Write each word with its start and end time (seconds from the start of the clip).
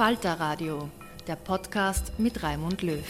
Falter 0.00 0.40
Radio, 0.40 0.88
der 1.26 1.36
Podcast 1.36 2.18
mit 2.18 2.42
Raimund 2.42 2.80
Löw. 2.80 3.04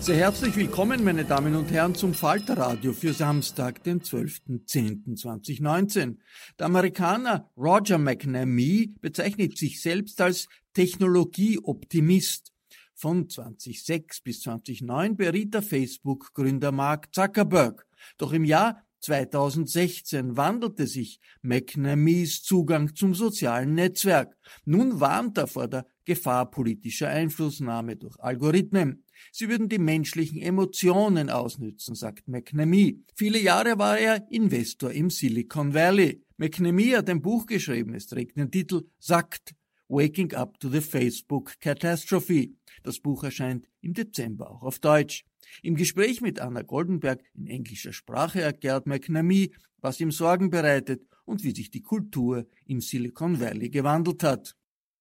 Sehr 0.00 0.16
herzlich 0.16 0.56
willkommen, 0.56 1.04
meine 1.04 1.24
Damen 1.24 1.54
und 1.54 1.70
Herren, 1.70 1.94
zum 1.94 2.14
Falterradio 2.14 2.92
für 2.92 3.12
Samstag, 3.12 3.84
den 3.84 4.00
12.10.2019. 4.00 6.16
Der 6.58 6.66
Amerikaner 6.66 7.48
Roger 7.56 7.98
McNamee 7.98 8.92
bezeichnet 9.00 9.56
sich 9.56 9.80
selbst 9.80 10.20
als 10.20 10.48
Technologieoptimist. 10.74 12.52
Von 12.96 13.30
2006 13.30 14.22
bis 14.22 14.40
2009 14.40 15.16
beriet 15.16 15.54
der 15.54 15.62
Facebook-Gründer 15.62 16.72
Mark 16.72 17.14
Zuckerberg. 17.14 17.86
Doch 18.16 18.32
im 18.32 18.44
Jahr 18.44 18.82
2016 19.00 20.36
wandelte 20.36 20.86
sich 20.86 21.20
McNamees 21.42 22.42
Zugang 22.42 22.94
zum 22.94 23.14
sozialen 23.14 23.74
Netzwerk. 23.74 24.36
Nun 24.64 25.00
warnt 25.00 25.38
er 25.38 25.46
vor 25.46 25.68
der 25.68 25.86
Gefahr 26.04 26.50
politischer 26.50 27.08
Einflussnahme 27.08 27.96
durch 27.96 28.18
Algorithmen. 28.18 29.04
Sie 29.32 29.48
würden 29.48 29.68
die 29.68 29.78
menschlichen 29.78 30.40
Emotionen 30.40 31.30
ausnützen, 31.30 31.94
sagt 31.94 32.28
McNamee. 32.28 33.00
Viele 33.14 33.38
Jahre 33.40 33.78
war 33.78 33.98
er 33.98 34.30
Investor 34.30 34.90
im 34.90 35.10
Silicon 35.10 35.74
Valley. 35.74 36.22
McNamee 36.36 36.96
hat 36.96 37.10
ein 37.10 37.20
Buch 37.20 37.46
geschrieben, 37.46 37.94
es 37.94 38.06
trägt 38.06 38.36
den 38.36 38.50
Titel 38.50 38.86
Sackt, 38.98 39.54
Waking 39.88 40.34
Up 40.34 40.58
to 40.60 40.68
the 40.68 40.80
Facebook 40.80 41.58
Catastrophe. 41.60 42.57
Das 42.82 43.00
Buch 43.00 43.24
erscheint 43.24 43.66
im 43.80 43.94
Dezember 43.94 44.50
auch 44.50 44.62
auf 44.62 44.78
Deutsch. 44.78 45.24
Im 45.62 45.76
Gespräch 45.76 46.20
mit 46.20 46.40
Anna 46.40 46.62
Goldenberg 46.62 47.20
in 47.34 47.46
englischer 47.46 47.92
Sprache 47.92 48.40
erklärt 48.40 48.86
McNamee, 48.86 49.52
was 49.80 50.00
ihm 50.00 50.10
Sorgen 50.10 50.50
bereitet 50.50 51.02
und 51.24 51.44
wie 51.44 51.54
sich 51.54 51.70
die 51.70 51.82
Kultur 51.82 52.46
im 52.66 52.80
Silicon 52.80 53.40
Valley 53.40 53.70
gewandelt 53.70 54.22
hat. 54.22 54.56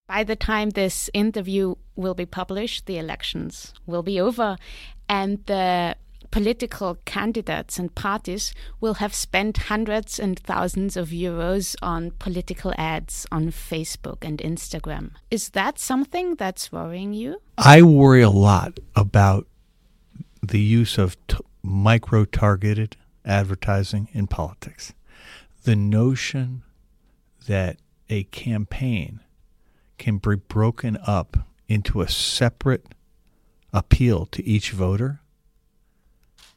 By 0.07 0.23
the 0.25 0.37
time 0.37 0.71
this 0.71 1.09
interview 1.13 1.75
will 1.95 2.15
be 2.15 2.25
published, 2.25 2.87
the 2.87 2.97
elections 2.97 3.73
will 3.85 4.03
be 4.03 4.21
over, 4.21 4.55
and 5.07 5.39
the 5.47 5.95
political 6.31 6.97
candidates 7.05 7.79
and 7.79 7.93
parties 7.93 8.53
will 8.79 8.95
have 8.95 9.13
spent 9.13 9.57
hundreds 9.57 10.19
and 10.19 10.39
thousands 10.39 10.97
of 10.97 11.09
euros 11.09 11.75
on 11.81 12.11
political 12.19 12.73
ads 12.77 13.25
on 13.31 13.51
Facebook 13.51 14.17
and 14.21 14.39
Instagram. 14.39 15.11
Is 15.31 15.49
that 15.49 15.79
something 15.79 16.35
that's 16.35 16.71
worrying 16.71 17.13
you? 17.13 17.41
I 17.57 17.81
worry 17.81 18.21
a 18.21 18.29
lot 18.29 18.79
about 18.95 19.47
the 20.41 20.59
use 20.59 20.97
of 20.97 21.15
t- 21.27 21.37
micro 21.63 22.25
targeted 22.25 22.95
advertising 23.25 24.09
in 24.13 24.27
politics. 24.27 24.93
The 25.63 25.75
notion 25.75 26.63
that 27.47 27.77
a 28.09 28.23
campaign 28.23 29.21
can 29.97 30.17
be 30.17 30.35
broken 30.35 30.97
up 31.05 31.37
into 31.67 32.01
a 32.01 32.07
separate 32.07 32.85
appeal 33.73 34.25
to 34.27 34.43
each 34.45 34.71
voter, 34.71 35.21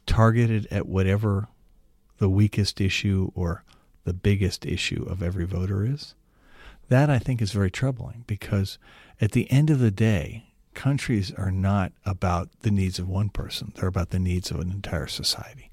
targeted 0.05 0.67
at 0.71 0.87
whatever 0.87 1.47
the 2.17 2.29
weakest 2.29 2.79
issue 2.79 3.31
or 3.35 3.63
the 4.03 4.13
biggest 4.13 4.65
issue 4.65 5.05
of 5.07 5.21
every 5.21 5.45
voter 5.45 5.85
is, 5.85 6.15
that 6.89 7.09
I 7.09 7.19
think 7.19 7.41
is 7.41 7.51
very 7.51 7.71
troubling 7.71 8.23
because 8.27 8.77
at 9.19 9.31
the 9.31 9.49
end 9.51 9.69
of 9.69 9.79
the 9.79 9.91
day, 9.91 10.51
countries 10.73 11.31
are 11.33 11.51
not 11.51 11.91
about 12.05 12.49
the 12.61 12.71
needs 12.71 12.99
of 12.99 13.07
one 13.07 13.29
person, 13.29 13.73
they're 13.75 13.89
about 13.89 14.09
the 14.09 14.19
needs 14.19 14.51
of 14.51 14.59
an 14.59 14.71
entire 14.71 15.07
society. 15.07 15.71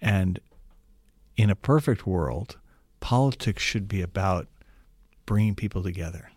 And 0.00 0.40
in 1.36 1.50
a 1.50 1.56
perfect 1.56 2.06
world, 2.06 2.58
politics 3.00 3.62
should 3.62 3.88
be 3.88 4.02
about 4.02 4.48
bringing 5.26 5.54
people 5.54 5.82
together, 5.82 6.30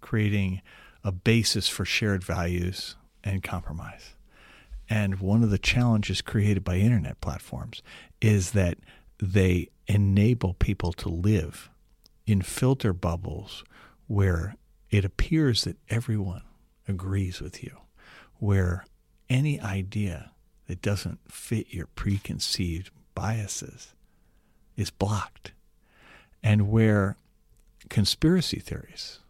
creating 0.00 0.62
a 1.02 1.12
basis 1.12 1.68
for 1.68 1.84
shared 1.84 2.22
values 2.22 2.96
and 3.24 3.42
compromise. 3.42 4.14
And 4.90 5.20
one 5.20 5.44
of 5.44 5.50
the 5.50 5.58
challenges 5.58 6.20
created 6.20 6.64
by 6.64 6.76
internet 6.76 7.20
platforms 7.20 7.80
is 8.20 8.50
that 8.50 8.78
they 9.22 9.68
enable 9.86 10.54
people 10.54 10.92
to 10.94 11.08
live 11.08 11.70
in 12.26 12.42
filter 12.42 12.92
bubbles 12.92 13.62
where 14.08 14.56
it 14.90 15.04
appears 15.04 15.62
that 15.62 15.76
everyone 15.88 16.42
agrees 16.88 17.40
with 17.40 17.62
you, 17.62 17.76
where 18.38 18.84
any 19.28 19.60
idea 19.60 20.32
that 20.66 20.82
doesn't 20.82 21.20
fit 21.30 21.72
your 21.72 21.86
preconceived 21.86 22.90
biases 23.14 23.94
is 24.76 24.90
blocked, 24.90 25.52
and 26.42 26.68
where 26.68 27.16
conspiracy 27.88 28.58
theories, 28.58 29.20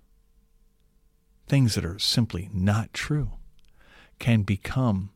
things 1.47 1.75
that 1.75 1.85
are 1.85 1.99
simply 1.99 2.49
not 2.55 2.95
true, 2.95 3.33
can 4.19 4.43
become 4.43 5.11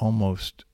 almost 0.00 0.64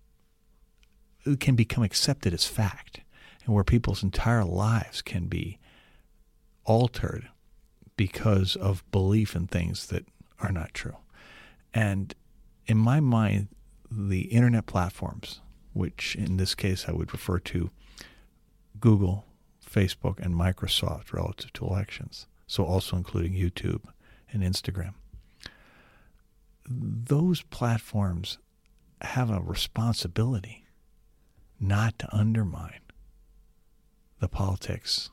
can 1.40 1.56
become 1.56 1.82
accepted 1.82 2.32
as 2.32 2.46
fact 2.46 3.00
and 3.44 3.55
where 3.55 3.64
people's 3.64 4.02
entire 4.02 4.44
lives 4.44 5.02
can 5.02 5.26
be 5.26 5.58
altered 6.64 7.28
because 7.96 8.56
of 8.56 8.88
belief 8.90 9.34
in 9.34 9.46
things 9.46 9.87
that 9.87 10.05
are 10.40 10.52
not 10.52 10.73
true. 10.73 10.96
And 11.75 12.14
in 12.67 12.76
my 12.76 13.00
mind, 13.00 13.49
the 13.90 14.23
internet 14.23 14.67
platforms, 14.67 15.40
which 15.72 16.17
in 16.17 16.37
this 16.37 16.55
case 16.55 16.87
I 16.88 16.93
would 16.93 17.12
refer 17.12 17.38
to 17.40 17.70
Google, 18.81 19.25
Facebook, 19.64 20.19
and 20.19 20.34
Microsoft 20.34 21.12
relative 21.12 21.52
to 21.55 21.67
elections, 21.67 22.26
so 22.46 22.64
also 22.64 22.96
including 22.96 23.32
YouTube 23.32 23.82
and 24.32 24.43
Instagram, 24.43 24.94
those 26.69 27.43
platforms 27.43 28.38
have 29.02 29.31
a 29.31 29.40
responsibility 29.40 30.64
not 31.60 31.98
to 31.98 32.14
undermine 32.16 32.81
the 34.20 34.28
politics 34.28 35.10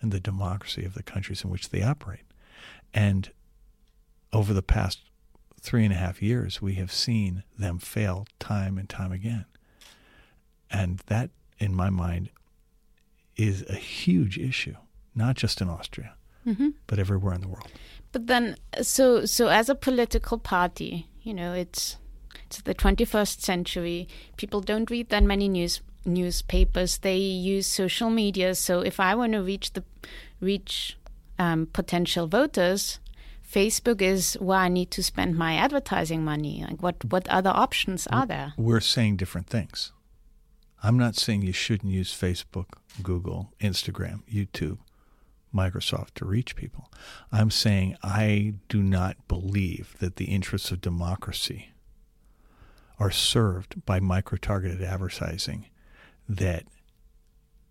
and 0.00 0.12
the 0.12 0.20
democracy 0.20 0.84
of 0.84 0.94
the 0.94 1.02
countries 1.02 1.44
in 1.44 1.50
which 1.50 1.70
they 1.70 1.82
operate. 1.82 2.24
And 2.94 3.30
over 4.32 4.52
the 4.52 4.62
past 4.62 5.00
three 5.60 5.84
and 5.84 5.92
a 5.92 5.96
half 5.96 6.22
years, 6.22 6.62
we 6.62 6.74
have 6.74 6.92
seen 6.92 7.42
them 7.58 7.78
fail 7.78 8.26
time 8.38 8.78
and 8.78 8.88
time 8.88 9.12
again. 9.12 9.44
And 10.70 11.00
that, 11.06 11.30
in 11.58 11.74
my 11.74 11.90
mind, 11.90 12.30
is 13.36 13.64
a 13.68 13.74
huge 13.74 14.38
issue, 14.38 14.76
not 15.14 15.36
just 15.36 15.60
in 15.60 15.68
Austria, 15.68 16.14
Mm-hmm. 16.46 16.68
but 16.86 16.98
everywhere 16.98 17.34
in 17.34 17.42
the 17.42 17.48
world. 17.48 17.70
But 18.12 18.26
then, 18.26 18.56
so 18.80 19.26
so 19.26 19.48
as 19.48 19.68
a 19.68 19.74
political 19.74 20.38
party, 20.38 21.06
you 21.22 21.34
know, 21.34 21.52
it's 21.52 21.98
it's 22.50 22.62
the 22.62 22.74
21st 22.74 23.40
century. 23.40 24.08
People 24.36 24.60
don't 24.60 24.90
read 24.90 25.08
that 25.10 25.22
many 25.22 25.48
news 25.48 25.82
newspapers. 26.04 26.98
They 26.98 27.16
use 27.16 27.66
social 27.66 28.10
media. 28.10 28.54
So 28.56 28.80
if 28.80 28.98
I 28.98 29.14
want 29.14 29.34
to 29.34 29.42
reach 29.42 29.72
the 29.74 29.84
reach 30.40 30.98
um, 31.38 31.68
potential 31.72 32.26
voters, 32.26 32.98
Facebook 33.48 34.02
is 34.02 34.34
where 34.40 34.58
I 34.58 34.68
need 34.68 34.90
to 34.92 35.02
spend 35.02 35.36
my 35.36 35.54
advertising 35.54 36.24
money. 36.24 36.64
Like, 36.68 36.82
what 36.82 37.04
what 37.04 37.28
other 37.28 37.50
options 37.50 38.08
are 38.08 38.26
there? 38.26 38.54
We're 38.56 38.80
saying 38.80 39.16
different 39.18 39.46
things. 39.46 39.92
I'm 40.82 40.98
not 40.98 41.14
saying 41.14 41.42
you 41.42 41.52
shouldn't 41.52 41.92
use 41.92 42.12
Facebook, 42.12 42.66
Google, 43.02 43.52
Instagram, 43.60 44.22
YouTube, 44.26 44.78
Microsoft 45.54 46.14
to 46.14 46.24
reach 46.24 46.56
people. 46.56 46.90
I'm 47.30 47.50
saying 47.50 47.96
I 48.02 48.54
do 48.68 48.82
not 48.82 49.28
believe 49.28 49.94
that 50.00 50.16
the 50.16 50.24
interests 50.24 50.72
of 50.72 50.80
democracy 50.80 51.70
are 53.00 53.10
served 53.10 53.84
by 53.86 53.98
micro 53.98 54.38
targeted 54.38 54.82
advertising 54.82 55.66
that 56.28 56.64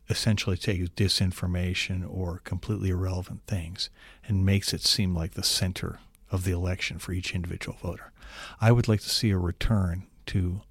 essentially 0.09 0.57
takes 0.57 0.89
disinformation 0.89 2.03
or 2.09 2.41
completely 2.43 2.89
irrelevant 2.89 3.41
things 3.45 3.91
and 4.27 4.45
makes 4.45 4.73
it 4.73 4.81
seem 4.81 5.15
like 5.15 5.33
the 5.33 5.43
center 5.43 5.99
of 6.31 6.43
the 6.43 6.51
election 6.51 6.97
for 6.97 7.13
each 7.13 7.35
individual 7.35 7.77
voter. 7.81 8.11
I 8.59 8.71
would 8.71 8.87
like 8.87 9.01
to 9.01 9.09
see 9.09 9.29
a 9.29 9.37
return 9.37 10.07
to 10.27 10.61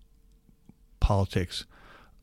politics 0.99 1.64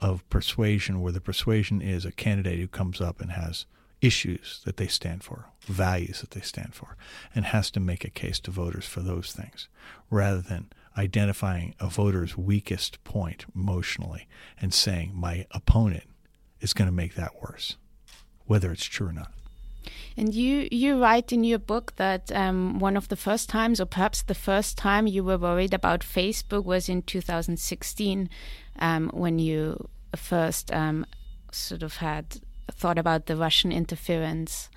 of 0.01 0.29
persuasion 0.29 1.01
where 1.01 1.13
the 1.13 1.21
persuasion 1.21 1.81
is 1.81 2.03
a 2.03 2.11
candidate 2.11 2.59
who 2.59 2.67
comes 2.67 2.99
up 2.99 3.21
and 3.21 3.31
has 3.31 3.65
issues 4.01 4.61
that 4.65 4.75
they 4.75 4.87
stand 4.87 5.23
for, 5.23 5.45
values 5.61 6.19
that 6.19 6.31
they 6.31 6.41
stand 6.41 6.75
for, 6.75 6.97
and 7.33 7.45
has 7.45 7.71
to 7.71 7.79
make 7.79 8.03
a 8.03 8.09
case 8.09 8.39
to 8.41 8.51
voters 8.51 8.85
for 8.85 8.99
those 8.99 9.31
things 9.31 9.69
rather 10.09 10.41
than 10.41 10.69
identifying 10.97 11.75
a 11.79 11.87
voter's 11.87 12.37
weakest 12.37 13.03
point 13.03 13.45
emotionally 13.55 14.27
and 14.61 14.73
saying 14.73 15.11
my 15.13 15.45
opponent 15.51 16.05
is 16.61 16.73
going 16.73 16.87
to 16.87 16.95
make 16.95 17.15
that 17.15 17.41
worse, 17.41 17.77
whether 18.45 18.71
it's 18.71 18.85
true 18.85 19.07
or 19.07 19.13
not. 19.13 19.31
And 20.17 20.33
you, 20.33 20.67
you 20.71 20.99
write 20.99 21.31
in 21.31 21.43
your 21.43 21.59
book 21.59 21.93
that 21.97 22.31
um, 22.31 22.79
one 22.79 22.97
of 22.97 23.09
the 23.09 23.15
first 23.15 23.49
times, 23.49 23.81
or 23.81 23.85
perhaps 23.85 24.23
the 24.23 24.33
first 24.33 24.77
time, 24.77 25.07
you 25.07 25.23
were 25.23 25.37
worried 25.37 25.73
about 25.73 25.99
Facebook 25.99 26.63
was 26.63 26.89
in 26.89 27.01
2016, 27.03 28.29
um, 28.79 29.09
when 29.13 29.39
you 29.39 29.89
first 30.15 30.73
um, 30.73 31.05
sort 31.51 31.83
of 31.83 31.97
had 31.97 32.39
thought 32.71 32.97
about 32.97 33.25
the 33.25 33.35
Russian 33.35 33.71
interference 33.71 34.69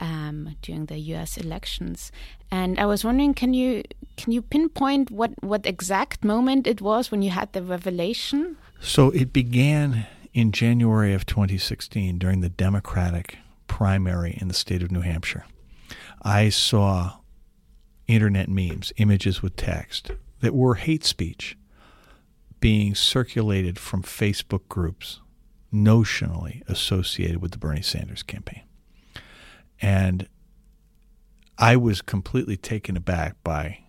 um, 0.00 0.56
during 0.62 0.86
the 0.86 0.98
U.S. 0.98 1.36
elections. 1.36 2.10
And 2.50 2.80
I 2.80 2.86
was 2.86 3.04
wondering, 3.04 3.34
can 3.34 3.54
you 3.54 3.82
can 4.16 4.32
you 4.32 4.42
pinpoint 4.42 5.10
what 5.10 5.32
what 5.42 5.66
exact 5.66 6.24
moment 6.24 6.66
it 6.66 6.80
was 6.80 7.10
when 7.10 7.22
you 7.22 7.30
had 7.30 7.52
the 7.52 7.62
revelation? 7.62 8.56
So 8.80 9.10
it 9.10 9.32
began 9.32 10.06
in 10.32 10.52
January 10.52 11.12
of 11.12 11.26
2016 11.26 12.18
during 12.18 12.40
the 12.40 12.48
Democratic 12.48 13.38
primary 13.66 14.36
in 14.40 14.48
the 14.48 14.54
state 14.54 14.82
of 14.82 14.90
New 14.90 15.00
Hampshire. 15.00 15.44
I 16.22 16.48
saw 16.48 17.18
internet 18.06 18.48
memes, 18.48 18.92
images 18.96 19.42
with 19.42 19.56
text 19.56 20.12
that 20.40 20.54
were 20.54 20.74
hate 20.74 21.04
speech 21.04 21.56
being 22.60 22.94
circulated 22.94 23.78
from 23.78 24.02
Facebook 24.02 24.68
groups 24.68 25.20
notionally 25.72 26.62
associated 26.68 27.40
with 27.40 27.52
the 27.52 27.58
Bernie 27.58 27.82
Sanders 27.82 28.22
campaign. 28.22 28.62
And 29.80 30.28
I 31.58 31.76
was 31.76 32.02
completely 32.02 32.56
taken 32.56 32.96
aback 32.96 33.36
by 33.42 33.84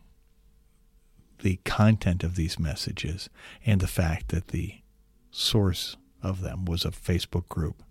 the 1.43 1.59
content 1.65 2.23
of 2.23 2.35
these 2.35 2.57
messages 2.57 3.29
and 3.65 3.79
the 3.79 3.87
fact 3.87 4.29
that 4.29 4.47
the 4.47 4.75
source 5.29 5.97
of 6.21 6.41
them 6.41 6.65
was 6.65 6.85
a 6.85 6.91
Facebook 6.91 7.47
group 7.49 7.83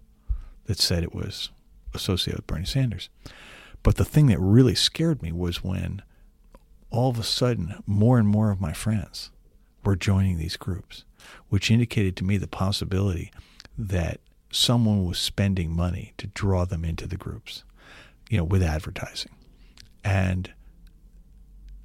that 0.65 0.79
said 0.79 1.03
it 1.03 1.15
was 1.15 1.51
associated 1.95 2.39
with 2.39 2.47
Bernie 2.47 2.65
Sanders. 2.65 3.11
But 3.83 3.97
the 3.97 4.05
thing 4.05 4.27
that 4.27 4.41
really 4.41 4.75
scared 4.75 5.23
me 5.23 5.33
was 5.33 5.63
when 5.63 6.03
all 6.91 7.11
of 7.11 7.19
a 7.19 7.25
sudden 7.25 7.83
more 7.87 8.19
and 8.19 8.27
more 8.27 8.51
of 8.51 8.61
my 8.61 8.73
friends 8.73 9.31
were 9.85 9.97
joining 9.97 10.39
these 10.39 10.57
groups, 10.57 11.05
which 11.49 11.71
indicated 11.71 12.17
to 12.17 12.25
me 12.25 12.39
the 12.39 12.49
possibility 12.49 13.31
that 13.77 14.21
someone 14.51 15.05
was 15.05 15.19
spending 15.19 15.75
money 15.75 16.15
to 16.19 16.27
draw 16.29 16.65
them 16.65 16.85
into 16.85 17.07
the 17.07 17.17
groups, 17.17 17.65
you 18.31 18.39
know, 18.39 18.45
with 18.45 18.63
advertising. 18.63 19.33
And 20.05 20.53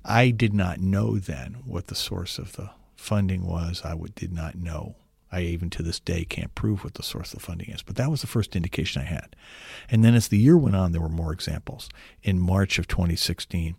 I 0.07 0.31
did 0.31 0.53
not 0.53 0.79
know 0.79 1.19
then 1.19 1.57
what 1.65 1.87
the 1.87 1.95
source 1.95 2.39
of 2.39 2.53
the 2.53 2.69
funding 2.95 3.45
was. 3.45 3.81
I 3.83 3.93
would, 3.93 4.15
did 4.15 4.33
not 4.33 4.55
know. 4.55 4.95
I 5.29 5.41
even 5.41 5.69
to 5.71 5.83
this 5.83 5.99
day 5.99 6.23
can't 6.23 6.55
prove 6.55 6.85
what 6.85 6.93
the 6.93 7.03
source 7.03 7.33
of 7.33 7.39
the 7.39 7.45
funding 7.45 7.69
is. 7.69 7.83
But 7.83 7.97
that 7.97 8.09
was 8.09 8.21
the 8.21 8.27
first 8.27 8.55
indication 8.55 9.01
I 9.01 9.05
had. 9.05 9.35
And 9.89 10.03
then 10.03 10.15
as 10.15 10.29
the 10.29 10.37
year 10.37 10.57
went 10.57 10.77
on, 10.77 10.93
there 10.93 11.01
were 11.01 11.09
more 11.09 11.33
examples. 11.33 11.89
In 12.23 12.39
March 12.39 12.79
of 12.79 12.87
2016, 12.87 13.75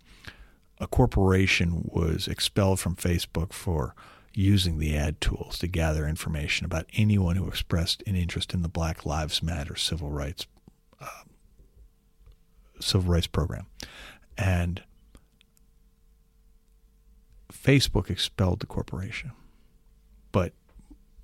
a 0.79 0.87
corporation 0.87 1.89
was 1.91 2.29
expelled 2.29 2.79
from 2.79 2.97
Facebook 2.97 3.55
for 3.55 3.95
using 4.35 4.79
the 4.79 4.95
ad 4.95 5.21
tools 5.23 5.59
to 5.59 5.67
gather 5.67 6.07
information 6.07 6.67
about 6.67 6.87
anyone 6.93 7.37
who 7.37 7.49
expressed 7.49 8.03
an 8.07 8.15
interest 8.15 8.53
in 8.53 8.61
the 8.61 8.69
Black 8.69 9.07
Lives 9.07 9.43
Matter 9.43 9.75
civil 9.75 10.11
rights 10.11 10.47
uh, 11.01 11.25
civil 12.81 13.13
rights 13.13 13.27
program, 13.27 13.67
and 14.37 14.83
Facebook 17.63 18.11
expelled 18.11 18.61
the 18.61 18.67
corporation, 18.67 19.33
but 20.33 20.53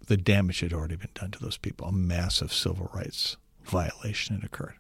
the 0.07 0.17
damage 0.17 0.61
had 0.61 0.73
already 0.73 0.97
been 0.97 1.11
done 1.15 1.31
to 1.31 1.39
those 1.39 1.57
people. 1.57 1.89
A 1.89 1.93
massive 1.93 2.53
civil 2.53 2.91
rights 2.95 3.37
violation 3.65 4.37
had 4.37 4.45
occurred. 4.45 4.75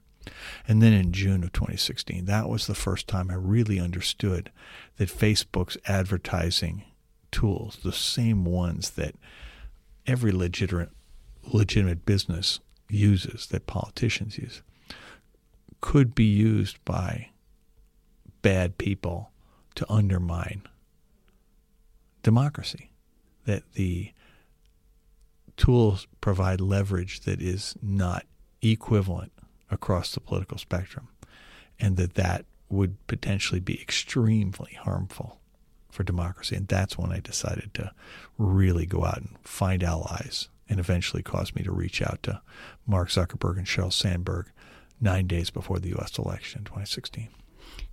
And 0.66 0.82
then 0.82 0.92
in 0.92 1.12
June 1.12 1.44
of 1.44 1.52
2016, 1.52 2.24
that 2.24 2.48
was 2.48 2.66
the 2.66 2.74
first 2.74 3.06
time 3.06 3.30
I 3.30 3.34
really 3.34 3.78
understood 3.78 4.50
that 4.96 5.08
Facebook's 5.08 5.76
advertising 5.86 6.84
tools, 7.30 7.78
the 7.82 7.92
same 7.92 8.44
ones 8.44 8.90
that 8.90 9.14
every 10.06 10.32
legitimate 10.32 10.90
legitimate 11.52 12.06
business 12.06 12.60
uses, 12.88 13.46
that 13.48 13.66
politicians 13.66 14.38
use, 14.38 14.62
could 15.82 16.14
be 16.14 16.24
used 16.24 16.82
by 16.86 17.28
bad 18.40 18.78
people 18.78 19.30
to 19.74 19.90
undermine 19.92 20.62
democracy. 22.24 22.90
That 23.44 23.62
the 23.74 24.10
tools 25.56 26.08
provide 26.20 26.60
leverage 26.60 27.20
that 27.20 27.40
is 27.40 27.76
not 27.80 28.26
equivalent 28.60 29.30
across 29.70 30.12
the 30.12 30.20
political 30.20 30.58
spectrum, 30.58 31.08
and 31.78 31.96
that 31.96 32.14
that 32.14 32.46
would 32.68 33.06
potentially 33.06 33.60
be 33.60 33.80
extremely 33.80 34.72
harmful 34.80 35.38
for 35.90 36.02
democracy. 36.02 36.56
And 36.56 36.66
that's 36.66 36.98
when 36.98 37.12
I 37.12 37.20
decided 37.20 37.72
to 37.74 37.92
really 38.36 38.86
go 38.86 39.04
out 39.04 39.18
and 39.18 39.36
find 39.42 39.84
allies 39.84 40.48
and 40.68 40.80
eventually 40.80 41.22
caused 41.22 41.54
me 41.54 41.62
to 41.62 41.70
reach 41.70 42.02
out 42.02 42.22
to 42.24 42.40
Mark 42.86 43.10
Zuckerberg 43.10 43.58
and 43.58 43.66
Sheryl 43.66 43.92
Sandberg 43.92 44.46
nine 45.00 45.26
days 45.26 45.50
before 45.50 45.78
the 45.78 45.90
U.S. 45.90 46.18
election 46.18 46.60
in 46.60 46.64
2016. 46.64 47.28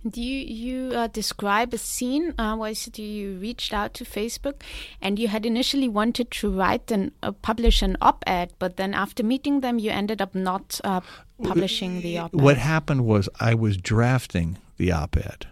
Do 0.08 0.20
you 0.20 0.40
you 0.40 0.96
uh, 0.96 1.06
describe 1.06 1.72
a 1.72 1.78
scene 1.78 2.34
uh, 2.38 2.56
where 2.56 2.72
you 2.96 3.38
reached 3.38 3.72
out 3.72 3.94
to 3.94 4.04
Facebook 4.04 4.62
and 5.00 5.18
you 5.18 5.28
had 5.28 5.46
initially 5.46 5.88
wanted 5.88 6.30
to 6.32 6.50
write 6.50 6.90
and 6.90 7.12
uh, 7.22 7.32
publish 7.32 7.82
an 7.82 7.96
op-ed, 8.00 8.52
but 8.58 8.76
then 8.76 8.94
after 8.94 9.22
meeting 9.22 9.60
them, 9.60 9.78
you 9.78 9.90
ended 9.90 10.20
up 10.20 10.34
not 10.34 10.80
uh, 10.82 11.00
publishing 11.42 12.00
the 12.00 12.18
op-ed. 12.18 12.40
What 12.40 12.56
happened 12.56 13.04
was 13.04 13.28
I 13.38 13.54
was 13.54 13.76
drafting 13.76 14.58
the 14.76 14.90
op-ed 14.90 15.46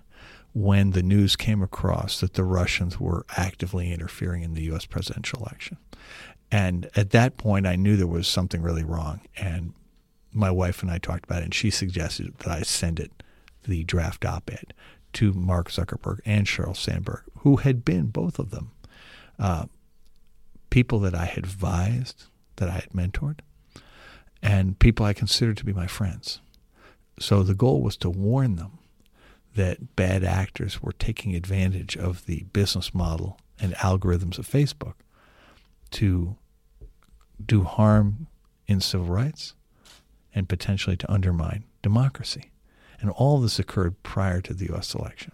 when 0.52 0.90
the 0.90 1.02
news 1.02 1.36
came 1.36 1.62
across 1.62 2.20
that 2.20 2.34
the 2.34 2.42
Russians 2.42 2.98
were 2.98 3.24
actively 3.36 3.92
interfering 3.92 4.42
in 4.42 4.54
the 4.54 4.62
U.S. 4.62 4.84
presidential 4.84 5.38
election, 5.40 5.76
and 6.50 6.90
at 6.96 7.10
that 7.10 7.36
point, 7.36 7.66
I 7.66 7.76
knew 7.76 7.96
there 7.96 8.08
was 8.08 8.26
something 8.26 8.62
really 8.62 8.82
wrong, 8.82 9.20
and 9.36 9.74
my 10.32 10.50
wife 10.50 10.82
and 10.82 10.90
I 10.90 10.98
talked 10.98 11.24
about 11.24 11.42
it, 11.42 11.44
and 11.44 11.54
she 11.54 11.70
suggested 11.70 12.34
that 12.38 12.48
I 12.48 12.62
send 12.62 12.98
it 12.98 13.12
the 13.64 13.84
draft 13.84 14.24
op 14.24 14.50
ed 14.50 14.74
to 15.14 15.32
Mark 15.32 15.70
Zuckerberg 15.70 16.20
and 16.24 16.46
Sheryl 16.46 16.76
Sandberg, 16.76 17.22
who 17.38 17.56
had 17.56 17.84
been, 17.84 18.06
both 18.06 18.38
of 18.38 18.50
them, 18.50 18.70
uh, 19.38 19.66
people 20.70 21.00
that 21.00 21.14
I 21.14 21.24
had 21.24 21.44
advised, 21.44 22.24
that 22.56 22.68
I 22.68 22.74
had 22.74 22.90
mentored, 22.90 23.40
and 24.42 24.78
people 24.78 25.04
I 25.04 25.12
considered 25.12 25.56
to 25.58 25.64
be 25.64 25.72
my 25.72 25.86
friends. 25.86 26.40
So 27.18 27.42
the 27.42 27.54
goal 27.54 27.82
was 27.82 27.96
to 27.98 28.10
warn 28.10 28.56
them 28.56 28.78
that 29.54 29.96
bad 29.96 30.22
actors 30.24 30.82
were 30.82 30.92
taking 30.92 31.34
advantage 31.34 31.96
of 31.96 32.26
the 32.26 32.44
business 32.52 32.94
model 32.94 33.38
and 33.58 33.74
algorithms 33.74 34.38
of 34.38 34.48
Facebook 34.48 34.94
to 35.90 36.36
do 37.44 37.64
harm 37.64 38.28
in 38.66 38.80
civil 38.80 39.06
rights 39.06 39.54
and 40.34 40.48
potentially 40.48 40.96
to 40.96 41.12
undermine 41.12 41.64
democracy. 41.82 42.49
And 43.00 43.10
all 43.10 43.40
this 43.40 43.58
occurred 43.58 44.02
prior 44.02 44.40
to 44.42 44.54
the 44.54 44.66
U.S. 44.66 44.94
election. 44.94 45.32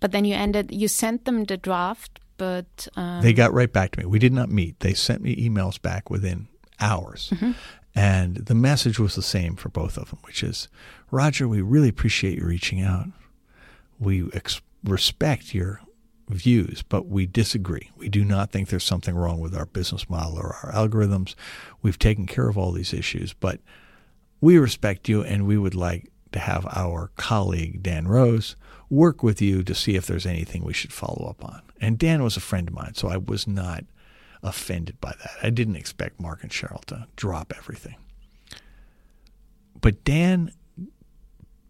But 0.00 0.12
then 0.12 0.24
you 0.24 0.34
ended, 0.34 0.72
you 0.72 0.88
sent 0.88 1.26
them 1.26 1.44
the 1.44 1.56
draft, 1.56 2.20
but. 2.38 2.88
Um... 2.96 3.22
They 3.22 3.32
got 3.32 3.52
right 3.52 3.72
back 3.72 3.92
to 3.92 3.98
me. 4.00 4.06
We 4.06 4.18
did 4.18 4.32
not 4.32 4.50
meet. 4.50 4.80
They 4.80 4.94
sent 4.94 5.22
me 5.22 5.36
emails 5.36 5.80
back 5.80 6.08
within 6.08 6.48
hours. 6.80 7.30
Mm-hmm. 7.34 7.52
And 7.94 8.36
the 8.36 8.54
message 8.54 8.98
was 8.98 9.14
the 9.14 9.22
same 9.22 9.56
for 9.56 9.68
both 9.68 9.98
of 9.98 10.10
them, 10.10 10.20
which 10.22 10.42
is 10.42 10.68
Roger, 11.10 11.48
we 11.48 11.60
really 11.60 11.88
appreciate 11.88 12.38
you 12.38 12.46
reaching 12.46 12.80
out. 12.80 13.06
We 13.98 14.30
ex- 14.32 14.62
respect 14.84 15.54
your 15.54 15.80
views, 16.28 16.82
but 16.82 17.06
we 17.06 17.26
disagree. 17.26 17.90
We 17.96 18.08
do 18.08 18.24
not 18.24 18.52
think 18.52 18.68
there's 18.68 18.84
something 18.84 19.14
wrong 19.14 19.40
with 19.40 19.54
our 19.54 19.66
business 19.66 20.08
model 20.08 20.38
or 20.38 20.56
our 20.62 20.72
algorithms. 20.72 21.34
We've 21.82 21.98
taken 21.98 22.26
care 22.26 22.48
of 22.48 22.56
all 22.56 22.72
these 22.72 22.94
issues, 22.94 23.32
but 23.32 23.60
we 24.40 24.56
respect 24.56 25.08
you 25.08 25.22
and 25.22 25.46
we 25.46 25.58
would 25.58 25.74
like 25.74 26.09
to 26.32 26.38
have 26.38 26.66
our 26.66 27.10
colleague, 27.16 27.82
Dan 27.82 28.06
Rose, 28.08 28.56
work 28.88 29.22
with 29.22 29.40
you 29.40 29.62
to 29.62 29.74
see 29.74 29.96
if 29.96 30.06
there's 30.06 30.26
anything 30.26 30.64
we 30.64 30.72
should 30.72 30.92
follow 30.92 31.28
up 31.28 31.44
on. 31.44 31.62
And 31.80 31.98
Dan 31.98 32.22
was 32.22 32.36
a 32.36 32.40
friend 32.40 32.68
of 32.68 32.74
mine, 32.74 32.94
so 32.94 33.08
I 33.08 33.16
was 33.16 33.46
not 33.46 33.84
offended 34.42 35.00
by 35.00 35.14
that. 35.18 35.32
I 35.42 35.50
didn't 35.50 35.76
expect 35.76 36.20
Mark 36.20 36.42
and 36.42 36.50
Sheryl 36.50 36.84
to 36.86 37.06
drop 37.16 37.52
everything. 37.56 37.96
But 39.80 40.04
Dan 40.04 40.52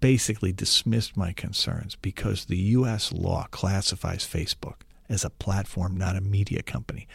basically 0.00 0.52
dismissed 0.52 1.16
my 1.16 1.32
concerns 1.32 1.94
because 1.96 2.46
the 2.46 2.56
U.S. 2.56 3.12
law 3.12 3.46
classifies 3.50 4.26
Facebook 4.26 4.80
as 5.08 5.24
a 5.24 5.30
platform, 5.30 5.96
not 5.96 6.16
a 6.16 6.20
media 6.20 6.62
company, 6.62 7.06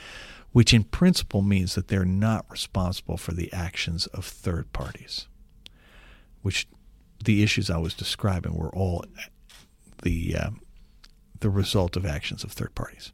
which 0.51 0.73
in 0.73 0.83
principle 0.83 1.41
means 1.41 1.75
that 1.75 1.87
they're 1.87 2.05
not 2.05 2.45
responsible 2.49 3.17
for 3.17 3.33
the 3.33 3.51
actions 3.51 4.05
of 4.07 4.25
third 4.25 4.71
parties, 4.71 5.27
which 6.43 6.67
the 7.25 7.43
issues 7.43 7.69
I 7.69 7.77
was 7.77 7.93
describing 7.93 8.55
were 8.55 8.73
all 8.75 9.05
the 10.03 10.35
uh, 10.35 10.49
the 11.39 11.49
result 11.49 11.95
of 11.97 12.05
actions 12.05 12.43
of 12.43 12.51
third 12.51 12.73
parties. 12.75 13.11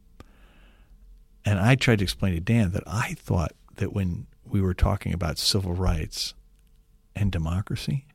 And 1.44 1.60
I 1.60 1.76
tried 1.76 2.00
to 2.00 2.04
explain 2.04 2.34
to 2.34 2.40
Dan 2.40 2.72
that 2.72 2.84
I 2.86 3.16
thought 3.18 3.54
that 3.78 3.94
when 3.94 4.28
we 4.46 4.62
were 4.62 4.76
talking 4.76 5.14
about 5.14 5.40
civil 5.40 5.74
rights 5.74 6.34
and 7.16 7.32
democracy, 7.32 8.06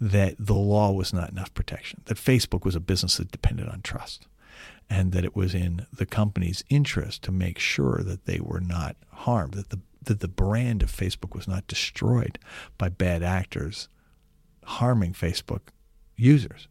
that 0.00 0.34
the 0.38 0.54
law 0.54 0.92
was 0.92 1.12
not 1.12 1.30
enough 1.30 1.54
protection, 1.54 2.02
that 2.06 2.18
Facebook 2.18 2.64
was 2.64 2.74
a 2.76 2.80
business 2.80 3.16
that 3.16 3.30
depended 3.30 3.68
on 3.68 3.80
trust, 3.80 4.26
and 4.90 5.12
that 5.12 5.24
it 5.24 5.34
was 5.34 5.54
in 5.54 5.86
the 5.92 6.06
company's 6.06 6.62
interest 6.68 7.22
to 7.22 7.32
make 7.32 7.58
sure 7.58 8.02
that 8.04 8.26
they 8.26 8.40
were 8.40 8.60
not 8.60 8.96
harmed, 9.10 9.54
that 9.54 9.70
the 9.70 9.80
that 10.02 10.20
the 10.20 10.28
brand 10.28 10.82
of 10.82 10.90
Facebook 10.90 11.34
was 11.34 11.46
not 11.46 11.66
destroyed 11.68 12.36
by 12.76 12.88
bad 12.88 13.22
actors 13.22 13.88
harming 14.64 15.12
Facebook 15.12 15.60
users. 16.16 16.68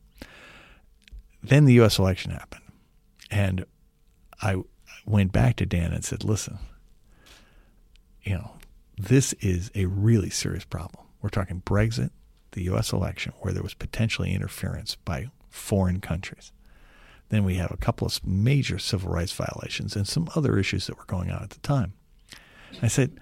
Then 1.44 1.66
the 1.66 1.74
U.S. 1.74 1.98
election 1.98 2.32
happened, 2.32 2.64
and 3.30 3.66
I 4.42 4.58
went 5.06 5.32
back 5.32 5.56
to 5.58 5.66
Dan 5.66 5.92
and 5.92 6.06
said, 6.06 6.24
"Listen, 6.24 6.60
you 8.24 8.34
know, 8.34 8.54
this 8.98 9.34
is 9.34 9.72
a 9.74 9.86
really 9.86 10.30
serious 10.30 10.66
problem. 10.66 11.06
We're 11.22 11.30
talking 11.30 11.62
Brexit, 11.66 12.12
the 12.52 12.64
U.S. 12.64 12.94
election, 12.94 13.34
where 13.40 13.54
there 13.54 13.64
was 13.64 13.74
potentially 13.74 14.34
interference 14.34 14.96
by 14.96 15.30
foreign 15.50 16.00
countries. 16.00 16.52
Then 17.30 17.44
we 17.44 17.56
have 17.56 17.72
a 17.72 17.78
couple 17.78 18.06
of 18.06 18.26
major 18.26 18.78
civil 18.78 19.12
rights 19.12 19.32
violations 19.32 19.96
and 19.96 20.08
some 20.08 20.30
other 20.36 20.58
issues 20.58 20.88
that 20.88 20.98
were 20.98 21.06
going 21.06 21.32
on 21.32 21.42
at 21.42 21.52
the 21.52 21.60
time. 21.60 21.94
I 22.82 22.88
said, 22.88 23.20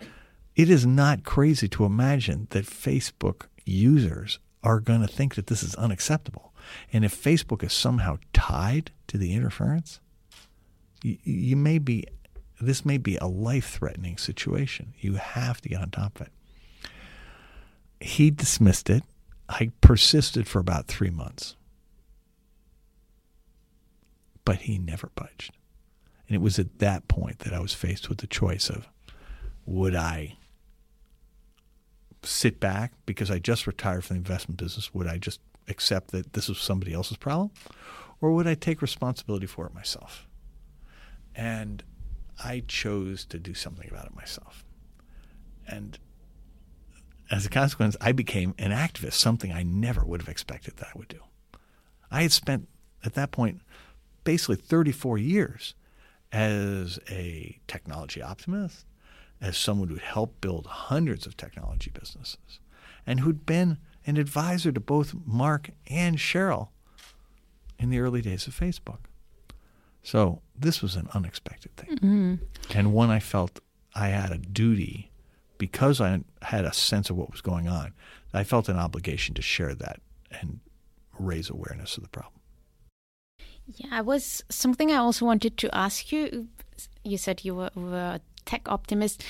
it 0.55 0.69
is 0.69 0.85
not 0.85 1.23
crazy 1.23 1.67
to 1.69 1.85
imagine 1.85 2.47
that 2.49 2.65
Facebook 2.65 3.45
users 3.65 4.39
are 4.63 4.79
going 4.79 5.01
to 5.01 5.07
think 5.07 5.35
that 5.35 5.47
this 5.47 5.63
is 5.63 5.75
unacceptable. 5.75 6.53
And 6.91 7.05
if 7.05 7.15
Facebook 7.15 7.63
is 7.63 7.73
somehow 7.73 8.17
tied 8.33 8.91
to 9.07 9.17
the 9.17 9.33
interference, 9.33 9.99
you, 11.03 11.17
you 11.23 11.55
may 11.55 11.79
be, 11.79 12.05
this 12.59 12.85
may 12.85 12.97
be 12.97 13.17
a 13.17 13.25
life 13.25 13.69
threatening 13.69 14.17
situation. 14.17 14.93
You 14.99 15.15
have 15.15 15.61
to 15.61 15.69
get 15.69 15.81
on 15.81 15.89
top 15.91 16.19
of 16.19 16.27
it. 16.27 16.33
He 18.01 18.31
dismissed 18.31 18.89
it 18.89 19.03
I 19.49 19.71
persisted 19.81 20.47
for 20.47 20.59
about 20.59 20.87
three 20.87 21.09
months. 21.09 21.55
But 24.45 24.61
he 24.61 24.77
never 24.77 25.09
budged. 25.15 25.51
And 26.27 26.35
it 26.35 26.41
was 26.41 26.59
at 26.59 26.77
that 26.79 27.07
point 27.07 27.39
that 27.39 27.53
I 27.53 27.59
was 27.59 27.73
faced 27.73 28.07
with 28.07 28.19
the 28.19 28.27
choice 28.27 28.69
of 28.69 28.87
would 29.65 29.95
I 29.95 30.37
sit 32.23 32.59
back 32.59 32.93
because 33.05 33.31
I 33.31 33.39
just 33.39 33.67
retired 33.67 34.03
from 34.03 34.15
the 34.15 34.19
investment 34.19 34.59
business? 34.59 34.93
Would 34.93 35.07
I 35.07 35.17
just 35.17 35.39
accept 35.67 36.11
that 36.11 36.33
this 36.33 36.49
was 36.49 36.59
somebody 36.59 36.93
else's 36.93 37.17
problem? 37.17 37.51
Or 38.21 38.31
would 38.33 38.47
I 38.47 38.55
take 38.55 38.81
responsibility 38.81 39.45
for 39.45 39.65
it 39.65 39.73
myself? 39.73 40.27
And 41.35 41.83
I 42.43 42.63
chose 42.67 43.25
to 43.25 43.39
do 43.39 43.53
something 43.53 43.89
about 43.89 44.05
it 44.05 44.15
myself. 44.15 44.65
And 45.67 45.97
as 47.31 47.45
a 47.45 47.49
consequence, 47.49 47.95
I 48.01 48.11
became 48.11 48.55
an 48.57 48.71
activist, 48.71 49.13
something 49.13 49.51
I 49.51 49.63
never 49.63 50.03
would 50.03 50.21
have 50.21 50.29
expected 50.29 50.77
that 50.77 50.87
I 50.93 50.97
would 50.97 51.07
do. 51.07 51.19
I 52.11 52.23
had 52.23 52.31
spent 52.31 52.67
at 53.05 53.13
that 53.13 53.31
point 53.31 53.61
basically 54.23 54.55
34 54.55 55.17
years 55.17 55.75
as 56.31 56.99
a 57.09 57.59
technology 57.67 58.21
optimist, 58.21 58.85
as 59.41 59.57
someone 59.57 59.89
who'd 59.89 60.01
helped 60.01 60.41
build 60.41 60.65
hundreds 60.65 61.25
of 61.25 61.37
technology 61.37 61.91
businesses, 61.91 62.59
and 63.05 63.21
who'd 63.21 63.45
been 63.45 63.77
an 64.05 64.17
advisor 64.17 64.71
to 64.71 64.79
both 64.79 65.13
Mark 65.25 65.71
and 65.87 66.17
Sheryl 66.17 66.69
in 67.77 67.89
the 67.89 67.99
early 67.99 68.21
days 68.21 68.47
of 68.47 68.57
Facebook. 68.57 68.99
So 70.03 70.41
this 70.57 70.81
was 70.81 70.95
an 70.95 71.09
unexpected 71.13 71.75
thing, 71.75 71.97
mm-hmm. 71.97 72.35
and 72.77 72.93
one 72.93 73.09
I 73.09 73.19
felt 73.19 73.59
I 73.93 74.09
had 74.09 74.31
a 74.31 74.37
duty 74.37 75.09
because 75.59 76.01
I 76.01 76.21
had 76.41 76.65
a 76.65 76.73
sense 76.73 77.11
of 77.11 77.17
what 77.17 77.31
was 77.31 77.41
going 77.41 77.67
on, 77.67 77.93
I 78.33 78.43
felt 78.43 78.69
an 78.69 78.77
obligation 78.77 79.35
to 79.35 79.41
share 79.43 79.75
that 79.75 79.99
and 80.31 80.59
raise 81.19 81.49
awareness 81.49 81.97
of 81.97 82.03
the 82.03 82.09
problem. 82.09 82.33
Yeah, 83.75 83.89
I 83.91 84.01
was 84.01 84.43
something 84.49 84.91
I 84.91 84.95
also 84.95 85.25
wanted 85.25 85.57
to 85.57 85.75
ask 85.75 86.11
you. 86.11 86.47
You 87.03 87.17
said 87.17 87.43
you 87.43 87.53
were, 87.55 87.69
were 87.75 88.19
tech 88.49 88.67
optimist 88.77 89.23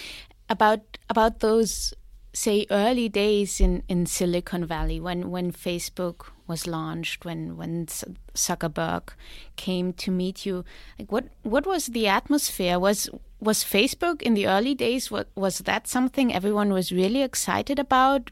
about 0.50 0.82
about 1.10 1.40
those 1.40 1.94
say 2.34 2.66
early 2.70 3.10
days 3.10 3.60
in, 3.60 3.84
in 3.88 4.06
Silicon 4.06 4.66
Valley 4.66 5.00
when, 5.00 5.32
when 5.32 5.52
Facebook 5.52 6.28
was 6.48 6.68
launched, 6.68 7.26
when 7.26 7.58
when 7.58 7.86
Zuckerberg 8.34 9.10
came 9.56 9.94
to 9.94 10.12
meet 10.12 10.46
you. 10.46 10.64
Like 10.98 11.12
what 11.12 11.26
what 11.44 11.66
was 11.66 11.88
the 11.88 12.08
atmosphere? 12.08 12.80
Was 12.80 13.10
was 13.40 13.64
Facebook 13.64 14.22
in 14.22 14.34
the 14.34 14.48
early 14.48 14.76
days? 14.76 15.12
Was, 15.12 15.26
was 15.36 15.60
that 15.60 15.88
something 15.88 16.34
everyone 16.34 16.74
was 16.74 16.92
really 16.92 17.22
excited 17.22 17.80
about? 17.80 18.32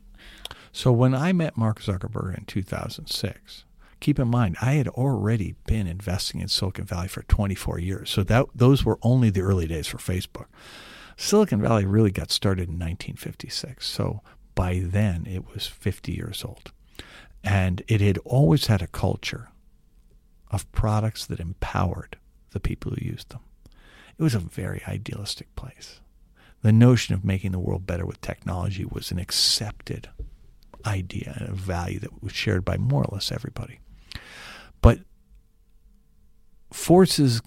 So 0.72 0.92
when 0.92 1.16
I 1.16 1.34
met 1.34 1.58
Mark 1.58 1.82
Zuckerberg 1.82 2.38
in 2.38 2.46
2006, 2.46 3.66
keep 4.00 4.20
in 4.20 4.28
mind 4.28 4.58
I 4.62 4.74
had 4.74 4.88
already 4.88 5.56
been 5.66 5.88
investing 5.88 6.42
in 6.42 6.48
Silicon 6.48 6.86
Valley 6.86 7.08
for 7.08 7.24
24 7.24 7.80
years. 7.80 8.10
So 8.10 8.24
that 8.24 8.46
those 8.54 8.86
were 8.86 9.00
only 9.02 9.30
the 9.30 9.42
early 9.42 9.68
days 9.68 9.88
for 9.88 9.98
Facebook. 9.98 10.46
Silicon 11.16 11.62
Valley 11.62 11.86
really 11.86 12.12
got 12.12 12.32
started 12.32 12.70
in 12.70 12.76
1956. 12.76 13.86
So 13.86 14.22
by 14.56 14.82
then 14.84 15.26
it 15.26 15.46
was 15.54 15.66
50 15.68 16.12
years 16.12 16.44
old. 16.46 16.72
And 17.44 17.82
it 17.88 18.02
had 18.02 18.20
always 18.20 18.68
had 18.68 18.82
a 18.82 18.88
culture 18.88 19.50
of 20.52 20.72
products 20.72 21.26
that 21.26 21.40
empowered 21.40 22.18
the 22.52 22.60
people 22.60 22.92
who 22.92 23.06
used 23.06 23.30
them. 23.30 23.42
It 24.18 24.24
was 24.24 24.36
a 24.36 24.40
very 24.40 24.82
idealistic 24.88 25.54
place. 25.56 26.00
The 26.62 26.72
notion 26.72 27.14
of 27.14 27.24
making 27.24 27.52
the 27.52 27.60
world 27.60 27.86
better 27.86 28.06
with 28.06 28.22
technology 28.22 28.86
was 28.86 29.12
an 29.12 29.20
accepted 29.20 30.10
idea 30.86 31.36
and 31.40 31.50
a 31.50 31.54
value 31.54 32.00
that 32.00 32.24
was 32.24 32.32
shared 32.32 32.66
by 32.66 32.78
more 32.78 33.04
or 33.04 33.10
less 33.12 33.32
everybody. 33.32 33.80
But 34.88 35.00
forces 36.72 37.42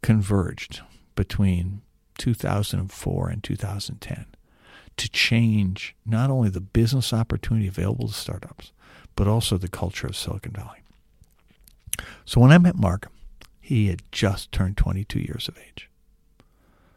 converged 0.00 0.82
between 1.16 1.82
2004 2.18 3.28
and 3.28 3.42
2010 3.42 4.26
to 4.96 5.08
change 5.10 5.96
not 6.06 6.30
only 6.30 6.50
the 6.50 6.60
business 6.60 7.12
opportunity 7.12 7.66
available 7.66 8.06
to 8.06 8.14
startups, 8.14 8.70
but 9.16 9.26
also 9.26 9.58
the 9.58 9.66
culture 9.66 10.06
of 10.06 10.14
Silicon 10.14 10.52
Valley. 10.52 10.78
So 12.24 12.40
when 12.40 12.52
I 12.52 12.58
met 12.58 12.76
Mark, 12.76 13.08
he 13.60 13.88
had 13.88 14.02
just 14.12 14.52
turned 14.52 14.76
22 14.76 15.18
years 15.18 15.48
of 15.48 15.58
age. 15.58 15.90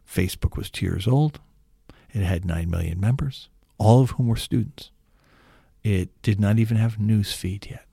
Facebook 0.08 0.56
was 0.56 0.70
two 0.70 0.86
years 0.86 1.08
old. 1.08 1.40
It 2.14 2.22
had 2.22 2.44
9 2.44 2.70
million 2.70 3.00
members, 3.00 3.48
all 3.78 4.02
of 4.02 4.10
whom 4.10 4.28
were 4.28 4.36
students. 4.36 4.92
It 5.82 6.10
did 6.22 6.38
not 6.38 6.60
even 6.60 6.76
have 6.76 7.00
news 7.00 7.32
feed 7.32 7.66
yet. 7.68 7.84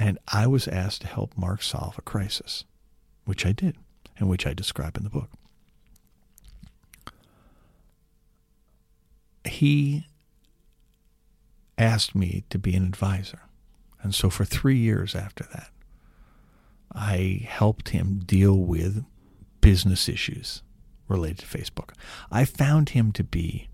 And 0.00 0.18
I 0.28 0.46
was 0.46 0.66
asked 0.66 1.02
to 1.02 1.08
help 1.08 1.36
Mark 1.36 1.60
solve 1.62 1.98
a 1.98 2.02
crisis, 2.02 2.64
which 3.26 3.44
I 3.44 3.52
did, 3.52 3.76
and 4.16 4.30
which 4.30 4.46
I 4.46 4.54
describe 4.54 4.96
in 4.96 5.04
the 5.04 5.10
book. 5.10 5.28
He 9.44 10.06
asked 11.76 12.14
me 12.14 12.44
to 12.48 12.58
be 12.58 12.74
an 12.74 12.84
advisor. 12.86 13.40
And 14.02 14.14
so 14.14 14.30
for 14.30 14.46
three 14.46 14.78
years 14.78 15.14
after 15.14 15.44
that, 15.52 15.68
I 16.90 17.46
helped 17.46 17.90
him 17.90 18.22
deal 18.24 18.56
with 18.56 19.04
business 19.60 20.08
issues 20.08 20.62
related 21.08 21.40
to 21.40 21.58
Facebook. 21.58 21.90
I 22.32 22.46
found 22.46 22.90
him 22.90 23.12
to 23.12 23.22
be 23.22 23.68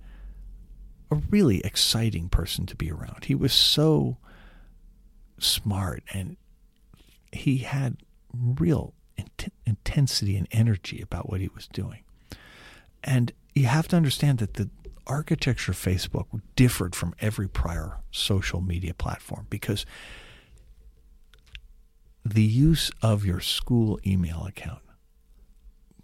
a 1.08 1.14
really 1.30 1.60
exciting 1.60 2.28
person 2.28 2.66
to 2.66 2.74
be 2.74 2.90
around. 2.90 3.26
He 3.26 3.36
was 3.36 3.52
so 3.52 4.16
smart 5.38 6.02
and 6.12 6.36
he 7.32 7.58
had 7.58 7.96
real 8.32 8.94
int- 9.16 9.52
intensity 9.64 10.36
and 10.36 10.48
energy 10.50 11.00
about 11.00 11.28
what 11.28 11.40
he 11.40 11.48
was 11.54 11.66
doing. 11.68 12.02
And 13.02 13.32
you 13.54 13.66
have 13.66 13.88
to 13.88 13.96
understand 13.96 14.38
that 14.38 14.54
the 14.54 14.70
architecture 15.06 15.72
of 15.72 15.78
Facebook 15.78 16.26
differed 16.56 16.94
from 16.94 17.14
every 17.20 17.48
prior 17.48 17.98
social 18.10 18.60
media 18.60 18.92
platform 18.92 19.46
because 19.48 19.86
the 22.24 22.42
use 22.42 22.90
of 23.02 23.24
your 23.24 23.40
school 23.40 24.00
email 24.04 24.44
account 24.46 24.82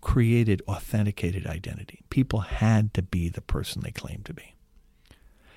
created 0.01 0.63
authenticated 0.69 1.47
identity. 1.47 2.01
People 2.11 2.41
had 2.41 2.95
to 2.95 3.03
be 3.03 3.29
the 3.29 3.41
person 3.41 3.83
they 3.83 3.91
claimed 3.91 4.25
to 4.27 4.35
be. 4.35 4.55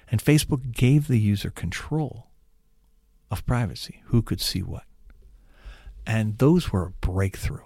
And 0.10 0.24
Facebook 0.24 0.72
gave 0.72 1.08
the 1.08 1.20
user 1.20 1.50
control 1.50 2.27
of 3.32 3.46
privacy, 3.46 4.01
who 4.05 4.22
could 4.22 4.41
see 4.41 4.62
what. 4.62 4.84
And 6.05 6.38
those 6.38 6.72
were 6.72 6.86
a 6.86 6.91
breakthrough. 6.91 7.65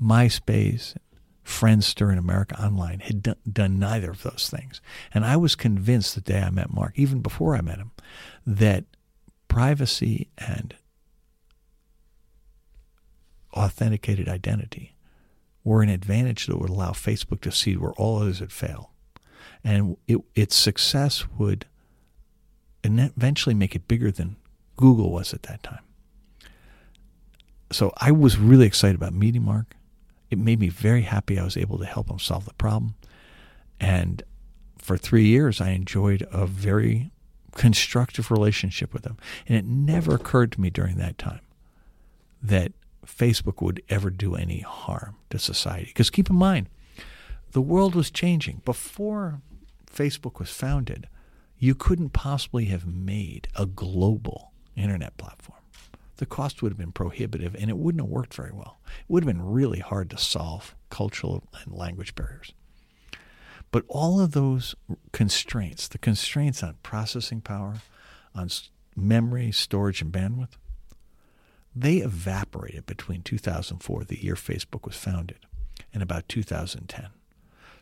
MySpace, 0.00 0.96
Friendster, 1.44 2.10
and 2.10 2.18
America 2.18 2.62
Online 2.62 3.00
had 3.00 3.22
done, 3.22 3.36
done 3.50 3.78
neither 3.78 4.10
of 4.10 4.22
those 4.22 4.48
things. 4.50 4.80
And 5.12 5.24
I 5.24 5.36
was 5.36 5.54
convinced 5.54 6.14
the 6.14 6.20
day 6.20 6.40
I 6.40 6.50
met 6.50 6.72
Mark, 6.72 6.92
even 6.96 7.20
before 7.20 7.56
I 7.56 7.62
met 7.62 7.78
him, 7.78 7.92
that 8.46 8.84
privacy 9.48 10.28
and 10.36 10.74
authenticated 13.54 14.28
identity 14.28 14.94
were 15.64 15.82
an 15.82 15.88
advantage 15.88 16.46
that 16.46 16.58
would 16.58 16.70
allow 16.70 16.90
Facebook 16.90 17.40
to 17.40 17.50
see 17.50 17.76
where 17.76 17.92
all 17.92 18.22
others 18.22 18.38
had 18.38 18.52
failed. 18.52 18.86
And 19.64 19.96
it, 20.06 20.18
its 20.34 20.54
success 20.54 21.26
would 21.38 21.66
eventually 22.84 23.54
make 23.54 23.74
it 23.74 23.88
bigger 23.88 24.10
than 24.10 24.36
Google 24.76 25.10
was 25.10 25.34
at 25.34 25.42
that 25.44 25.62
time. 25.62 25.82
So 27.70 27.92
I 27.98 28.12
was 28.12 28.38
really 28.38 28.66
excited 28.66 28.96
about 28.96 29.12
meeting 29.12 29.42
Mark. 29.42 29.74
It 30.30 30.38
made 30.38 30.60
me 30.60 30.68
very 30.68 31.02
happy 31.02 31.38
I 31.38 31.44
was 31.44 31.56
able 31.56 31.78
to 31.78 31.84
help 31.84 32.10
him 32.10 32.18
solve 32.18 32.44
the 32.44 32.54
problem. 32.54 32.94
And 33.80 34.22
for 34.78 34.96
three 34.96 35.26
years, 35.26 35.60
I 35.60 35.70
enjoyed 35.70 36.26
a 36.32 36.46
very 36.46 37.10
constructive 37.54 38.30
relationship 38.30 38.92
with 38.92 39.04
him. 39.04 39.16
And 39.46 39.56
it 39.56 39.64
never 39.64 40.14
occurred 40.14 40.52
to 40.52 40.60
me 40.60 40.70
during 40.70 40.96
that 40.96 41.18
time 41.18 41.40
that 42.42 42.72
Facebook 43.04 43.60
would 43.62 43.82
ever 43.88 44.10
do 44.10 44.34
any 44.34 44.60
harm 44.60 45.16
to 45.30 45.38
society. 45.38 45.86
Because 45.86 46.10
keep 46.10 46.30
in 46.30 46.36
mind, 46.36 46.68
the 47.52 47.60
world 47.60 47.94
was 47.94 48.10
changing. 48.10 48.62
Before 48.64 49.40
Facebook 49.90 50.38
was 50.38 50.50
founded, 50.50 51.08
you 51.58 51.74
couldn't 51.74 52.10
possibly 52.10 52.66
have 52.66 52.86
made 52.86 53.48
a 53.56 53.66
global 53.66 54.52
internet 54.76 55.16
platform. 55.16 55.58
The 56.16 56.26
cost 56.26 56.62
would 56.62 56.72
have 56.72 56.78
been 56.78 56.92
prohibitive 56.92 57.54
and 57.54 57.70
it 57.70 57.76
wouldn't 57.78 58.02
have 58.02 58.10
worked 58.10 58.34
very 58.34 58.52
well. 58.52 58.78
It 58.86 59.04
would 59.08 59.24
have 59.24 59.32
been 59.32 59.44
really 59.44 59.80
hard 59.80 60.10
to 60.10 60.18
solve 60.18 60.74
cultural 60.90 61.44
and 61.64 61.72
language 61.74 62.14
barriers. 62.14 62.52
But 63.70 63.84
all 63.88 64.20
of 64.20 64.32
those 64.32 64.74
constraints, 65.12 65.88
the 65.88 65.98
constraints 65.98 66.62
on 66.62 66.76
processing 66.82 67.40
power, 67.40 67.76
on 68.34 68.48
memory, 68.96 69.52
storage, 69.52 70.00
and 70.00 70.12
bandwidth, 70.12 70.56
they 71.74 71.98
evaporated 71.98 72.86
between 72.86 73.22
2004, 73.22 74.04
the 74.04 74.22
year 74.22 74.34
Facebook 74.34 74.84
was 74.84 74.96
founded, 74.96 75.38
and 75.92 76.02
about 76.02 76.28
2010. 76.28 77.08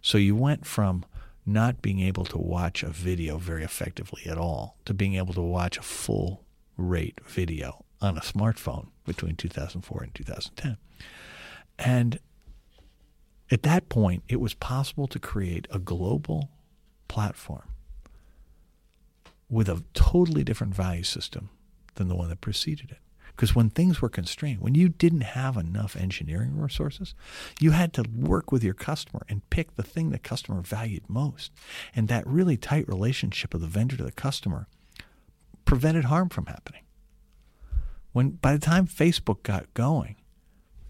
So 0.03 0.19
you 0.19 0.37
went 0.37 0.67
from 0.67 1.05
not 1.47 1.81
being 1.81 2.01
able 2.01 2.25
to 2.25 2.37
watch 2.37 2.83
a 2.83 2.89
video 2.89 3.39
very 3.39 3.63
effectively 3.63 4.23
at 4.27 4.37
all 4.37 4.77
to 4.85 4.93
being 4.93 5.15
able 5.15 5.33
to 5.33 5.41
watch 5.41 5.79
a 5.79 5.83
full 5.83 6.45
rate 6.77 7.21
video 7.25 7.85
on 8.01 8.19
a 8.19 8.21
smartphone 8.21 8.89
between 9.07 9.37
2004 9.37 10.03
and 10.03 10.15
2010. 10.15 10.77
And 11.79 12.19
at 13.51 13.63
that 13.63 13.89
point, 13.89 14.25
it 14.29 14.41
was 14.41 14.55
possible 14.55 15.07
to 15.07 15.21
create 15.21 15.69
a 15.71 15.79
global 15.79 16.51
platform 17.07 17.69
with 19.49 19.69
a 19.69 19.85
totally 19.95 20.43
different 20.43 20.75
value 20.75 21.05
system 21.05 21.51
than 21.95 22.09
the 22.09 22.17
one 22.17 22.29
that 22.29 22.41
preceded 22.41 22.91
it. 22.91 22.99
Because 23.37 23.55
when 23.55 23.68
things 23.68 24.01
were 24.01 24.09
constrained, 24.09 24.61
when 24.61 24.75
you 24.75 24.88
didn't 24.88 25.20
have 25.20 25.59
enough 25.59 25.94
engineering 25.94 26.57
resources, 26.57 27.14
you 27.61 27.72
had 27.72 27.92
to 27.92 28.05
work 28.14 28.51
with 28.51 28.64
your 28.64 28.72
customer 28.72 29.27
and 29.29 29.49
pick 29.51 29.75
the 29.75 29.83
thing 29.83 30.09
the 30.09 30.18
customer 30.18 30.62
valued 30.62 31.07
most. 31.07 31.53
And 31.94 32.09
that 32.09 32.27
really 32.27 32.57
tight 32.57 32.88
relationship 32.88 33.53
of 33.53 33.61
the 33.61 33.66
vendor 33.66 33.96
to 33.99 34.05
the 34.05 34.12
customer 34.12 34.68
prevented 35.66 36.05
harm 36.05 36.31
from 36.31 36.46
happening. 36.46 36.85
When 38.12 38.31
by 38.31 38.55
the 38.55 38.59
time 38.59 38.87
Facebook 38.87 39.42
got 39.42 39.75
going, 39.75 40.16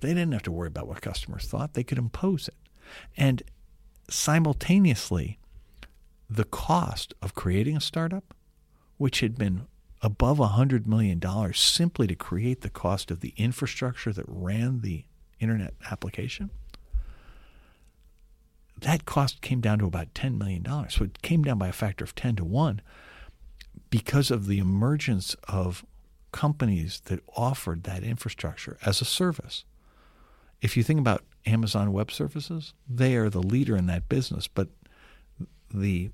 they 0.01 0.09
didn't 0.09 0.33
have 0.33 0.45
to 0.45 0.53
worry 0.53 0.69
about 0.69 0.87
what 0.87 1.01
customers 1.01 1.47
thought. 1.47 1.75
They 1.75 1.83
could 1.83 1.99
impose 1.99 2.47
it. 2.47 2.55
And 3.17 3.43
simultaneously, 4.09 5.41
the 6.31 6.45
cost 6.45 7.13
of 7.21 7.35
creating 7.35 7.77
a 7.77 7.81
startup, 7.81 8.35
which 8.99 9.19
had 9.19 9.37
been 9.37 9.67
above 10.07 10.39
$100 10.39 10.87
million 10.87 11.21
simply 11.53 12.07
to 12.07 12.15
create 12.15 12.61
the 12.61 12.71
cost 12.71 13.11
of 13.11 13.19
the 13.19 13.35
infrastructure 13.37 14.13
that 14.13 14.25
ran 14.29 14.81
the 14.81 15.05
internet 15.41 15.75
application, 15.91 16.49
that 18.81 19.05
cost 19.05 19.41
came 19.41 19.61
down 19.61 19.81
to 19.81 19.85
about 19.85 20.15
$10 20.15 20.39
million. 20.39 20.65
So 20.91 21.03
it 21.03 21.23
came 21.23 21.43
down 21.43 21.59
by 21.59 21.67
a 21.67 21.73
factor 21.73 22.05
of 22.05 22.15
10 22.15 22.37
to 22.37 22.45
1 22.45 22.81
because 23.91 24.31
of 24.31 24.47
the 24.47 24.59
emergence 24.59 25.35
of 25.49 25.85
companies 26.31 27.03
that 27.07 27.19
offered 27.35 27.83
that 27.83 28.05
infrastructure 28.05 28.79
as 28.87 29.01
a 29.01 29.05
service. 29.05 29.65
If 30.63 30.77
you 30.77 30.85
think 30.85 31.01
about 31.01 31.25
Amazon 31.47 31.93
Web 31.93 32.13
Services, 32.13 32.75
they 32.89 33.17
are 33.17 33.29
the 33.29 33.43
leader 33.43 33.77
in 33.77 33.87
that 33.87 34.09
business, 34.09 34.47
but 34.47 34.69
the 35.75 36.11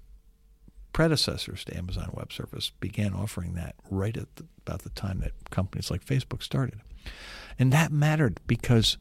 predecessors 0.93 1.65
to 1.65 1.77
Amazon 1.77 2.11
Web 2.13 2.33
Service 2.33 2.71
began 2.81 3.15
offering 3.15 3.55
that 3.55 3.75
right 3.91 4.17
at 4.17 4.35
the, 4.37 4.47
about 4.67 4.83
the 4.83 4.91
time 4.91 5.21
that 5.21 5.51
companies 5.51 5.91
like 5.91 6.05
Facebook 6.05 6.43
started. 6.43 6.81
And 7.59 7.73
that 7.73 7.93
mattered 7.93 8.41
because 8.47 8.99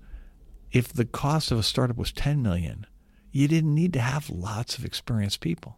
if 0.72 0.92
the 0.92 1.06
cost 1.06 1.52
of 1.52 1.60
a 1.60 1.64
startup 1.64 1.98
was 1.98 2.12
10 2.12 2.42
million, 2.42 2.86
you 3.32 3.48
didn't 3.48 3.74
need 3.74 3.94
to 3.94 4.00
have 4.00 4.30
lots 4.30 4.78
of 4.78 4.86
experienced 4.86 5.40
people. 5.40 5.78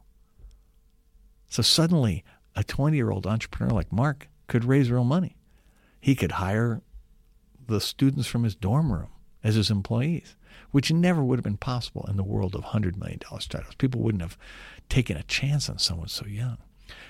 So 1.50 1.62
suddenly, 1.62 2.24
a 2.56 2.64
20 2.64 2.96
year 2.96 3.12
old 3.12 3.28
entrepreneur 3.28 3.74
like 3.74 3.92
Mark 3.92 4.28
could 4.48 4.66
raise 4.66 4.92
real 4.92 5.04
money. 5.04 5.38
He 6.00 6.16
could 6.16 6.34
hire 6.34 6.82
the 7.68 7.80
students 7.80 8.28
from 8.28 8.44
his 8.44 8.56
dorm 8.56 8.92
room 8.92 9.10
as 9.44 9.56
his 9.56 9.70
employees, 9.70 10.36
which 10.72 10.92
never 10.92 11.24
would 11.24 11.40
have 11.40 11.44
been 11.44 11.58
possible 11.58 12.06
in 12.10 12.18
the 12.18 12.24
world 12.24 12.56
of 12.56 12.64
$100 12.64 12.98
million 12.98 13.20
startups. 13.40 13.76
People 13.76 14.02
wouldn't 14.02 14.22
have 14.24 14.38
taken 14.90 15.18
a 15.18 15.24
chance 15.24 15.70
on 15.70 15.80
someone 15.80 16.08
so 16.08 16.26
young. 16.26 16.58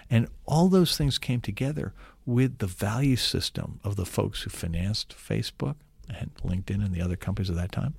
And 0.10 0.28
all 0.46 0.70
those 0.70 0.98
things 0.98 1.18
came 1.18 1.42
together 1.42 1.94
with 2.26 2.60
the 2.60 2.68
value 2.68 3.16
system 3.16 3.80
of 3.84 3.96
the 3.96 4.06
folks 4.06 4.44
who 4.44 4.50
financed 4.50 5.16
Facebook 5.16 5.76
and 6.10 6.32
LinkedIn 6.44 6.84
and 6.84 6.94
the 6.94 7.02
other 7.02 7.16
companies 7.16 7.50
of 7.50 7.56
that 7.56 7.72
time, 7.72 7.96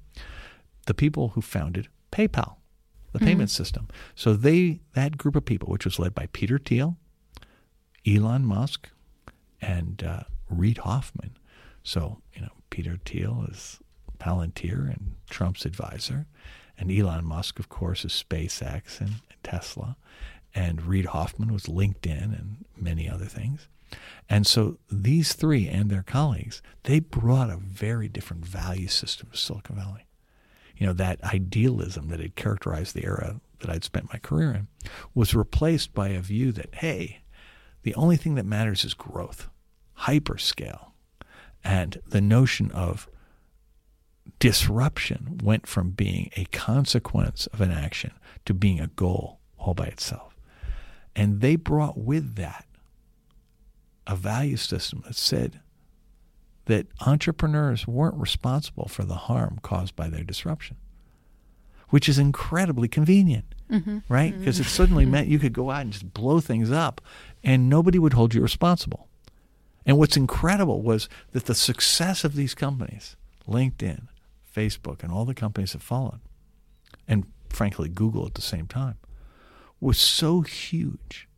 the 0.86 0.94
people 0.94 1.30
who 1.30 1.40
founded 1.40 1.88
PayPal, 2.12 2.56
the 3.12 3.18
mm-hmm. 3.18 3.26
payment 3.26 3.50
system. 3.50 3.88
So 4.14 4.34
they 4.34 4.80
that 4.94 5.18
group 5.18 5.36
of 5.36 5.44
people, 5.44 5.68
which 5.68 5.84
was 5.84 5.98
led 5.98 6.14
by 6.14 6.28
Peter 6.32 6.58
Thiel, 6.58 6.96
Elon 8.06 8.44
Musk, 8.44 8.88
and 9.60 10.02
uh, 10.02 10.24
Reid 10.48 10.78
Hoffman. 10.78 11.36
So 11.82 12.20
you 12.34 12.42
know 12.42 12.52
Peter 12.70 12.98
Thiel 13.04 13.46
is 13.50 13.80
Palantir 14.24 14.88
and 14.88 15.16
Trump's 15.28 15.66
advisor. 15.66 16.26
And 16.78 16.90
Elon 16.90 17.24
Musk, 17.24 17.58
of 17.58 17.68
course, 17.68 18.04
is 18.04 18.12
SpaceX 18.12 19.00
and, 19.00 19.16
Tesla. 19.42 19.96
And 20.54 20.82
Reid 20.82 21.06
Hoffman 21.06 21.52
was 21.52 21.64
LinkedIn 21.64 22.38
and 22.38 22.64
many 22.76 23.08
other 23.10 23.26
things. 23.26 23.68
And 24.28 24.46
so 24.46 24.78
these 24.90 25.34
three 25.34 25.68
and 25.68 25.90
their 25.90 26.02
colleagues, 26.02 26.62
they 26.84 27.00
brought 27.00 27.50
a 27.50 27.58
very 27.58 28.08
different 28.08 28.46
value 28.46 28.88
system 28.88 29.28
to 29.30 29.36
Silicon 29.36 29.76
Valley. 29.76 30.06
You 30.76 30.86
know, 30.86 30.92
that 30.94 31.22
idealism 31.22 32.08
that 32.08 32.20
had 32.20 32.34
characterized 32.34 32.94
the 32.94 33.04
era 33.04 33.40
that 33.60 33.70
I'd 33.70 33.84
spent 33.84 34.12
my 34.12 34.18
career 34.18 34.52
in 34.52 34.68
was 35.14 35.34
replaced 35.34 35.92
by 35.92 36.08
a 36.08 36.20
view 36.20 36.50
that, 36.52 36.76
hey, 36.76 37.22
the 37.82 37.94
only 37.94 38.16
thing 38.16 38.34
that 38.36 38.46
matters 38.46 38.84
is 38.84 38.94
growth, 38.94 39.48
hyperscale. 40.00 40.92
And 41.62 42.00
the 42.06 42.20
notion 42.22 42.70
of 42.70 43.08
disruption 44.38 45.40
went 45.42 45.66
from 45.66 45.90
being 45.90 46.30
a 46.36 46.44
consequence 46.46 47.46
of 47.48 47.60
an 47.60 47.70
action 47.70 48.12
to 48.44 48.54
being 48.54 48.80
a 48.80 48.88
goal 48.88 49.40
all 49.58 49.74
by 49.74 49.86
itself. 49.86 50.36
And 51.16 51.40
they 51.40 51.56
brought 51.56 51.96
with 51.98 52.34
that 52.36 52.66
a 54.06 54.16
value 54.16 54.56
system 54.56 55.02
that 55.06 55.16
said 55.16 55.60
that 56.66 56.86
entrepreneurs 57.06 57.86
weren't 57.86 58.16
responsible 58.16 58.88
for 58.88 59.04
the 59.04 59.14
harm 59.14 59.58
caused 59.62 59.94
by 59.94 60.08
their 60.08 60.24
disruption, 60.24 60.76
which 61.90 62.08
is 62.08 62.18
incredibly 62.18 62.88
convenient, 62.88 63.54
mm-hmm. 63.70 63.98
right? 64.08 64.38
Because 64.38 64.56
mm-hmm. 64.56 64.66
it 64.66 64.70
suddenly 64.70 65.06
meant 65.06 65.28
you 65.28 65.38
could 65.38 65.52
go 65.52 65.70
out 65.70 65.82
and 65.82 65.92
just 65.92 66.12
blow 66.12 66.40
things 66.40 66.70
up 66.70 67.00
and 67.42 67.68
nobody 67.68 67.98
would 67.98 68.14
hold 68.14 68.34
you 68.34 68.40
responsible. 68.40 69.08
And 69.86 69.98
what's 69.98 70.16
incredible 70.16 70.82
was 70.82 71.08
that 71.32 71.44
the 71.44 71.54
success 71.54 72.24
of 72.24 72.34
these 72.34 72.54
companies, 72.54 73.16
LinkedIn, 73.46 74.08
Facebook, 74.54 75.02
and 75.02 75.12
all 75.12 75.24
the 75.24 75.34
companies 75.34 75.72
that 75.72 75.82
followed, 75.82 76.20
and 77.08 77.26
frankly, 77.48 77.88
Google 77.88 78.26
at 78.26 78.34
the 78.34 78.42
same 78.42 78.66
time, 78.66 78.96
was 79.80 79.98
so 79.98 80.42
huge 80.42 81.28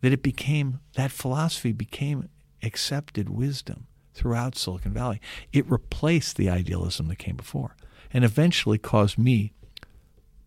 that 0.00 0.12
it 0.12 0.22
became, 0.22 0.80
that 0.94 1.10
philosophy 1.10 1.72
became 1.72 2.28
accepted 2.62 3.28
wisdom 3.28 3.86
throughout 4.14 4.56
Silicon 4.56 4.92
Valley. 4.92 5.20
It 5.52 5.70
replaced 5.70 6.36
the 6.36 6.50
idealism 6.50 7.08
that 7.08 7.18
came 7.18 7.36
before 7.36 7.76
and 8.12 8.24
eventually 8.24 8.78
caused 8.78 9.18
me 9.18 9.52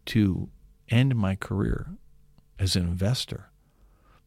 to 0.07 0.49
end 0.89 1.15
my 1.15 1.35
career 1.35 1.87
as 2.59 2.75
an 2.75 2.83
investor 2.83 3.49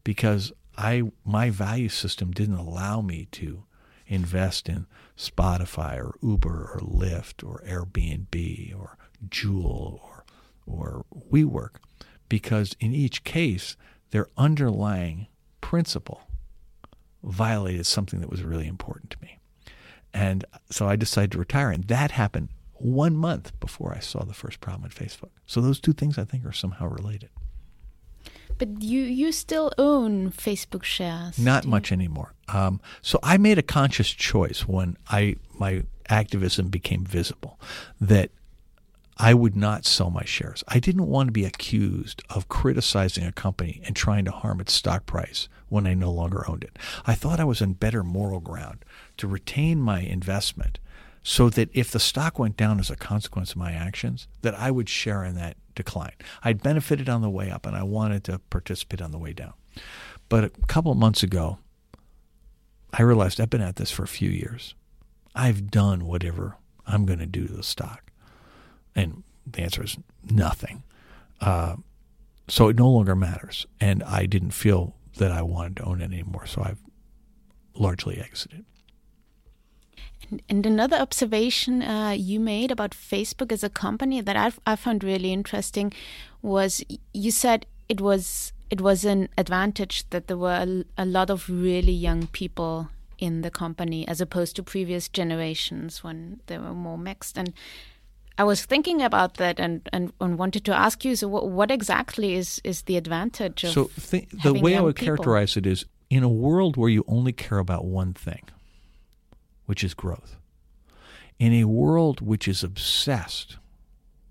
because 0.03 0.51
I 0.77 1.03
my 1.23 1.49
value 1.49 1.89
system 1.89 2.31
didn't 2.31 2.55
allow 2.55 3.01
me 3.01 3.27
to 3.33 3.63
invest 4.07 4.69
in 4.69 4.85
Spotify 5.17 5.97
or 5.97 6.15
Uber 6.21 6.71
or 6.73 6.79
Lyft 6.79 7.47
or 7.47 7.63
Airbnb 7.67 8.77
or 8.77 8.97
Juul 9.27 9.99
or 10.03 10.25
or 10.67 11.05
WeWork 11.31 11.75
because 12.27 12.75
in 12.79 12.93
each 12.93 13.23
case 13.23 13.77
their 14.11 14.27
underlying 14.37 15.27
principle 15.61 16.21
violated 17.23 17.85
something 17.85 18.19
that 18.19 18.29
was 18.29 18.43
really 18.43 18.67
important 18.67 19.09
to 19.11 19.21
me. 19.21 19.39
And 20.13 20.45
so 20.69 20.87
I 20.87 20.95
decided 20.95 21.31
to 21.31 21.39
retire 21.39 21.71
and 21.71 21.85
that 21.85 22.11
happened 22.11 22.49
one 22.73 23.15
month 23.15 23.57
before 23.59 23.93
I 23.95 23.99
saw 23.99 24.23
the 24.23 24.33
first 24.33 24.59
problem 24.59 24.85
at 24.85 24.95
Facebook. 24.95 25.31
So 25.45 25.61
those 25.61 25.79
two 25.79 25.93
things 25.93 26.17
I 26.17 26.25
think 26.25 26.45
are 26.45 26.51
somehow 26.51 26.87
related. 26.87 27.29
But 28.57 28.81
you 28.81 29.01
you 29.01 29.31
still 29.31 29.71
own 29.77 30.31
Facebook 30.31 30.83
shares? 30.83 31.37
Not 31.37 31.65
much 31.65 31.91
anymore. 31.91 32.33
Um, 32.47 32.79
so 33.01 33.19
I 33.23 33.37
made 33.37 33.57
a 33.57 33.63
conscious 33.63 34.09
choice 34.09 34.67
when 34.67 34.97
I 35.09 35.35
my 35.57 35.83
activism 36.09 36.69
became 36.69 37.03
visible 37.03 37.59
that 37.99 38.31
I 39.17 39.33
would 39.33 39.55
not 39.55 39.85
sell 39.85 40.09
my 40.09 40.25
shares. 40.25 40.63
I 40.67 40.79
didn't 40.79 41.07
want 41.07 41.27
to 41.27 41.31
be 41.31 41.45
accused 41.45 42.21
of 42.29 42.49
criticizing 42.49 43.25
a 43.25 43.31
company 43.31 43.81
and 43.85 43.95
trying 43.95 44.25
to 44.25 44.31
harm 44.31 44.59
its 44.59 44.73
stock 44.73 45.05
price 45.05 45.47
when 45.69 45.87
I 45.87 45.93
no 45.93 46.11
longer 46.11 46.43
owned 46.49 46.63
it. 46.65 46.77
I 47.05 47.15
thought 47.15 47.39
I 47.39 47.45
was 47.45 47.61
on 47.61 47.73
better 47.73 48.03
moral 48.03 48.41
ground 48.41 48.83
to 49.17 49.27
retain 49.27 49.79
my 49.79 50.01
investment 50.01 50.79
so 51.27 51.49
that 51.49 51.67
if 51.73 51.89
the 51.89 51.99
stock 51.99 52.37
went 52.37 52.55
down 52.55 52.79
as 52.79 52.91
a 52.91 52.95
consequence 52.95 53.49
of 53.49 53.57
my 53.57 53.71
actions, 53.71 54.27
that 54.43 54.53
I 54.53 54.69
would 54.69 54.87
share 54.87 55.23
in 55.23 55.33
that 55.33 55.57
decline. 55.73 56.13
I'd 56.43 56.61
benefited 56.61 57.09
on 57.09 57.23
the 57.23 57.31
way 57.31 57.49
up 57.49 57.65
and 57.65 57.75
I 57.75 57.81
wanted 57.81 58.23
to 58.25 58.37
participate 58.51 59.01
on 59.01 59.09
the 59.09 59.17
way 59.17 59.33
down. 59.33 59.53
But 60.29 60.43
a 60.43 60.49
couple 60.67 60.93
months 60.93 61.23
ago, 61.23 61.57
I 62.93 63.01
realized 63.01 63.41
I've 63.41 63.49
been 63.49 63.59
at 63.59 63.77
this 63.77 63.89
for 63.89 64.03
a 64.03 64.07
few 64.07 64.29
years. 64.29 64.75
I've 65.33 65.71
done 65.71 66.05
whatever 66.05 66.57
I'm 66.85 67.07
going 67.07 67.17
to 67.17 67.25
do 67.25 67.47
to 67.47 67.53
the 67.53 67.63
stock. 67.63 68.11
And 68.95 69.23
the 69.47 69.63
answer 69.63 69.83
is 69.83 69.97
nothing. 70.29 70.83
Uh, 71.41 71.77
so 72.47 72.67
it 72.67 72.77
no 72.77 72.87
longer 72.87 73.15
matters. 73.15 73.65
And 73.81 74.03
I 74.03 74.27
didn't 74.27 74.51
feel 74.51 74.95
that 75.17 75.31
I 75.31 75.41
wanted 75.41 75.77
to 75.77 75.85
own 75.85 76.01
it 76.01 76.05
anymore. 76.05 76.45
So 76.45 76.61
I've 76.63 76.83
largely 77.73 78.19
exited. 78.19 78.63
And 80.49 80.65
another 80.65 80.97
observation 80.97 81.81
uh, 81.81 82.11
you 82.11 82.39
made 82.39 82.71
about 82.71 82.91
Facebook 82.91 83.51
as 83.51 83.63
a 83.63 83.69
company 83.69 84.21
that 84.21 84.35
I've, 84.35 84.59
I 84.65 84.75
found 84.75 85.03
really 85.03 85.31
interesting 85.31 85.93
was 86.41 86.83
you 87.13 87.31
said 87.31 87.65
it 87.89 88.01
was 88.01 88.53
it 88.69 88.81
was 88.81 89.05
an 89.05 89.29
advantage 89.37 90.09
that 90.09 90.27
there 90.27 90.37
were 90.37 90.83
a, 90.97 91.03
a 91.03 91.05
lot 91.05 91.29
of 91.29 91.49
really 91.49 91.91
young 91.91 92.27
people 92.27 92.89
in 93.17 93.41
the 93.41 93.51
company 93.51 94.07
as 94.07 94.19
opposed 94.19 94.55
to 94.55 94.63
previous 94.63 95.07
generations 95.07 96.03
when 96.03 96.39
they 96.47 96.57
were 96.57 96.73
more 96.73 96.97
mixed 96.97 97.37
and 97.37 97.53
I 98.37 98.43
was 98.43 98.65
thinking 98.65 99.01
about 99.01 99.35
that 99.35 99.61
and, 99.61 99.87
and, 99.93 100.11
and 100.19 100.37
wanted 100.37 100.65
to 100.65 100.73
ask 100.73 101.05
you 101.05 101.15
so 101.15 101.27
what, 101.27 101.47
what 101.47 101.71
exactly 101.71 102.35
is, 102.35 102.59
is 102.63 102.81
the 102.83 102.97
advantage 102.97 103.63
of 103.63 103.71
so 103.71 103.89
th- 104.09 104.27
the 104.43 104.53
way 104.53 104.75
I 104.75 104.81
would 104.81 104.95
people? 104.95 105.15
characterize 105.15 105.55
it 105.55 105.65
is 105.65 105.85
in 106.09 106.23
a 106.23 106.29
world 106.29 106.75
where 106.75 106.89
you 106.89 107.05
only 107.07 107.31
care 107.31 107.59
about 107.59 107.85
one 107.85 108.13
thing 108.13 108.41
which 109.65 109.83
is 109.83 109.93
growth. 109.93 110.37
In 111.37 111.53
a 111.53 111.65
world 111.65 112.21
which 112.21 112.47
is 112.47 112.63
obsessed 112.63 113.57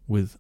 with 0.07 0.38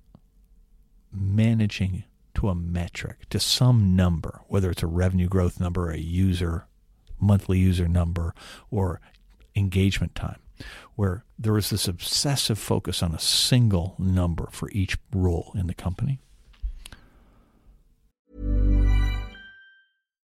managing 1.12 2.04
to 2.34 2.48
a 2.48 2.54
metric, 2.54 3.28
to 3.30 3.38
some 3.38 3.94
number, 3.94 4.42
whether 4.48 4.70
it's 4.70 4.82
a 4.82 4.88
revenue 4.88 5.28
growth 5.28 5.60
number, 5.60 5.90
a 5.90 5.98
user, 5.98 6.66
monthly 7.20 7.58
user 7.58 7.86
number, 7.86 8.34
or 8.70 9.00
engagement 9.54 10.14
time, 10.14 10.40
where 10.96 11.24
there 11.38 11.56
is 11.56 11.70
this 11.70 11.86
obsessive 11.86 12.58
focus 12.58 13.02
on 13.02 13.14
a 13.14 13.20
single 13.20 13.94
number 13.98 14.48
for 14.50 14.70
each 14.72 14.96
role 15.12 15.52
in 15.54 15.66
the 15.66 15.74
company. 15.74 16.20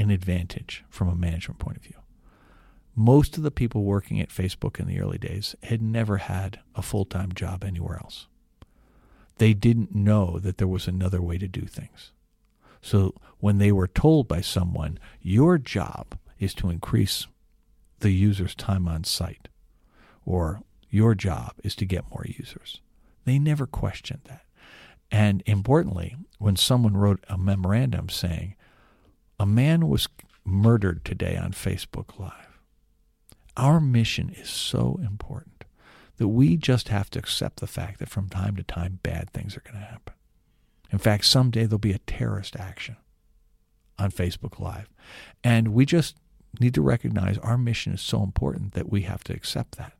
an 0.00 0.10
advantage 0.10 0.84
from 0.88 1.08
a 1.08 1.14
management 1.14 1.58
point 1.58 1.76
of 1.76 1.82
view. 1.82 1.94
Most 2.96 3.36
of 3.36 3.42
the 3.42 3.50
people 3.50 3.84
working 3.84 4.20
at 4.20 4.30
Facebook 4.30 4.80
in 4.80 4.86
the 4.86 5.00
early 5.00 5.18
days 5.18 5.54
had 5.62 5.80
never 5.80 6.16
had 6.18 6.60
a 6.74 6.82
full-time 6.82 7.32
job 7.32 7.62
anywhere 7.62 7.98
else 8.02 8.26
they 9.40 9.54
didn't 9.54 9.94
know 9.94 10.38
that 10.38 10.58
there 10.58 10.68
was 10.68 10.86
another 10.86 11.22
way 11.22 11.38
to 11.38 11.48
do 11.48 11.62
things. 11.62 12.12
So 12.82 13.14
when 13.38 13.56
they 13.56 13.72
were 13.72 13.88
told 13.88 14.28
by 14.28 14.42
someone, 14.42 14.98
your 15.22 15.56
job 15.56 16.18
is 16.38 16.52
to 16.54 16.68
increase 16.68 17.26
the 18.00 18.10
user's 18.10 18.54
time 18.54 18.86
on 18.86 19.04
site, 19.04 19.48
or 20.26 20.60
your 20.90 21.14
job 21.14 21.54
is 21.64 21.74
to 21.76 21.86
get 21.86 22.10
more 22.10 22.26
users, 22.26 22.82
they 23.24 23.38
never 23.38 23.66
questioned 23.66 24.20
that. 24.24 24.42
And 25.10 25.42
importantly, 25.46 26.16
when 26.38 26.56
someone 26.56 26.94
wrote 26.94 27.24
a 27.26 27.38
memorandum 27.38 28.10
saying, 28.10 28.56
a 29.40 29.46
man 29.46 29.88
was 29.88 30.06
murdered 30.44 31.02
today 31.02 31.34
on 31.34 31.52
Facebook 31.52 32.18
Live, 32.18 32.60
our 33.56 33.80
mission 33.80 34.28
is 34.28 34.50
so 34.50 35.00
important 35.02 35.64
that 36.18 36.28
we 36.28 36.58
just 36.58 36.88
have 36.88 37.08
to 37.08 37.18
accept 37.18 37.60
the 37.60 37.66
fact 37.66 38.00
that 38.00 38.10
from 38.10 38.28
time 38.28 38.54
to 38.56 38.62
time 38.62 39.00
bad 39.02 39.30
things 39.30 39.56
are 39.56 39.62
going 39.62 39.80
to 39.80 39.90
happen. 39.90 40.12
In 40.92 40.98
fact, 40.98 41.24
someday 41.24 41.64
there'll 41.64 41.78
be 41.78 41.92
a 41.92 41.98
terrorist 42.00 42.54
action 42.54 42.96
on 43.98 44.10
Facebook 44.10 44.60
Live. 44.60 44.90
And 45.42 45.68
we 45.68 45.86
just 45.86 46.16
need 46.60 46.74
to 46.74 46.82
recognize 46.82 47.38
our 47.38 47.56
mission 47.56 47.94
is 47.94 48.02
so 48.02 48.22
important 48.22 48.74
that 48.74 48.90
we 48.90 49.02
have 49.02 49.24
to 49.24 49.32
accept 49.32 49.78
that. 49.78 49.94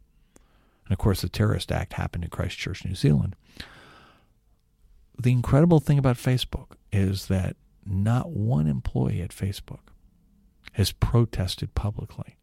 And 0.85 0.93
of 0.93 0.99
course, 0.99 1.23
the 1.23 1.31
terrorist 1.31 1.73
act 1.73 1.95
happened 1.95 2.25
in 2.25 2.31
Christchurch, 2.31 2.85
New 2.85 2.95
Zealand. 2.95 3.35
The 5.19 5.33
incredible 5.33 5.81
thing 5.81 5.97
about 5.97 6.17
Facebook 6.17 6.73
is 6.93 7.29
that 7.29 7.57
not 7.85 8.31
one 8.31 8.67
employee 8.67 9.23
at 9.23 9.31
Facebook 9.31 9.91
has 10.73 10.93
protested 10.93 11.75
publicly 11.75 12.37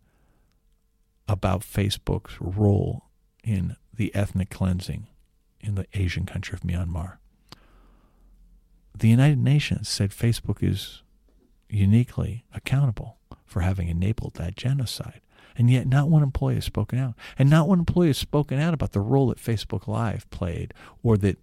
about 1.27 1.61
Facebook's 1.61 2.35
role 2.39 3.05
in 3.43 3.75
the 3.93 4.13
ethnic 4.15 4.49
cleansing 4.49 5.07
in 5.59 5.75
the 5.75 5.85
Asian 5.93 6.25
country 6.25 6.55
of 6.55 6.61
Myanmar. 6.61 7.17
The 8.97 9.09
United 9.09 9.37
Nations 9.37 9.87
said 9.89 10.11
Facebook 10.11 10.63
is 10.63 11.03
uniquely 11.69 12.45
accountable 12.53 13.17
for 13.45 13.61
having 13.61 13.87
enabled 13.87 14.35
that 14.35 14.55
genocide. 14.55 15.21
And 15.55 15.71
yet, 15.71 15.87
not 15.87 16.09
one 16.09 16.21
employee 16.21 16.55
has 16.55 16.65
spoken 16.65 16.99
out. 16.99 17.15
And 17.37 17.49
not 17.49 17.67
one 17.67 17.79
employee 17.79 18.07
has 18.07 18.17
spoken 18.17 18.59
out 18.59 18.73
about 18.75 18.91
the 18.91 18.99
role 18.99 19.27
that 19.27 19.39
Facebook 19.39 19.87
Live 19.87 20.29
played 20.29 20.73
or 21.01 21.17
that 21.17 21.39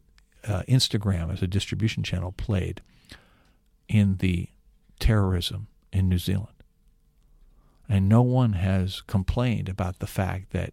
uh, 0.46 0.62
Instagram 0.68 1.32
as 1.32 1.42
a 1.42 1.48
distribution 1.48 2.02
channel 2.02 2.30
played 2.30 2.80
in 3.88 4.16
the 4.16 4.48
terrorism 4.98 5.68
in 5.92 6.08
New 6.08 6.18
Zealand. 6.18 6.48
And 7.88 8.08
no 8.08 8.22
one 8.22 8.54
has 8.54 9.02
complained 9.02 9.68
about 9.68 9.98
the 9.98 10.06
fact 10.06 10.50
that 10.50 10.72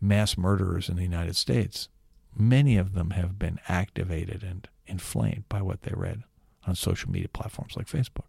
mass 0.00 0.38
murderers 0.38 0.88
in 0.88 0.96
the 0.96 1.02
United 1.02 1.36
States, 1.36 1.88
many 2.36 2.76
of 2.76 2.94
them 2.94 3.10
have 3.10 3.38
been 3.38 3.58
activated 3.68 4.42
and 4.42 4.68
inflamed 4.86 5.48
by 5.48 5.62
what 5.62 5.82
they 5.82 5.92
read 5.94 6.22
on 6.66 6.74
social 6.74 7.10
media 7.10 7.28
platforms 7.28 7.76
like 7.76 7.86
Facebook. 7.86 8.26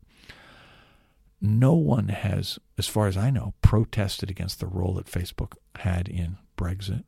No 1.39 1.73
one 1.73 2.07
has, 2.07 2.57
as 2.77 2.87
far 2.87 3.07
as 3.07 3.17
I 3.17 3.29
know, 3.29 3.53
protested 3.61 4.29
against 4.29 4.59
the 4.59 4.65
role 4.65 4.93
that 4.95 5.05
Facebook 5.05 5.55
had 5.75 6.07
in 6.07 6.37
Brexit 6.57 7.03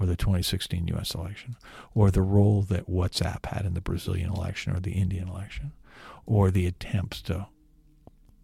or 0.00 0.06
the 0.06 0.16
2016 0.16 0.88
U.S. 0.88 1.14
election, 1.14 1.56
or 1.94 2.10
the 2.10 2.22
role 2.22 2.62
that 2.62 2.88
WhatsApp 2.88 3.46
had 3.46 3.66
in 3.66 3.74
the 3.74 3.80
Brazilian 3.80 4.30
election 4.32 4.74
or 4.74 4.80
the 4.80 4.92
Indian 4.92 5.28
election, 5.28 5.72
or 6.26 6.50
the 6.50 6.66
attempts 6.66 7.22
to 7.22 7.48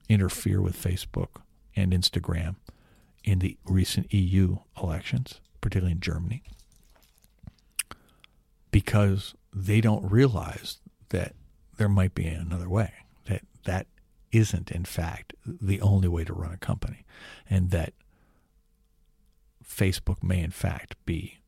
interfere 0.09 0.61
with 0.61 0.81
Facebook 0.81 1.43
and 1.77 1.93
Instagram 1.93 2.57
in 3.23 3.39
the 3.39 3.57
recent 3.65 4.13
EU 4.13 4.59
elections, 4.81 5.41
particularly 5.61 5.93
in 5.93 6.01
Germany, 6.01 6.43
because 8.71 9.35
they 9.53 9.81
don't 9.81 10.11
realize 10.11 10.79
that 11.09 11.35
there 11.77 11.89
might 11.89 12.15
be 12.15 12.27
another 12.27 12.69
way, 12.69 12.93
that 13.27 13.43
that 13.65 13.87
isn't, 14.31 14.71
in 14.71 14.85
fact, 14.85 15.33
the 15.47 15.81
only 15.81 16.09
way 16.09 16.25
to 16.25 16.33
run 16.33 16.53
a 16.53 16.57
company, 16.57 17.05
and 17.49 17.71
that 17.71 17.95
Facebook 19.67 20.23
may, 20.23 20.41
in 20.41 20.51
fact, 20.51 20.97
be 21.07 21.39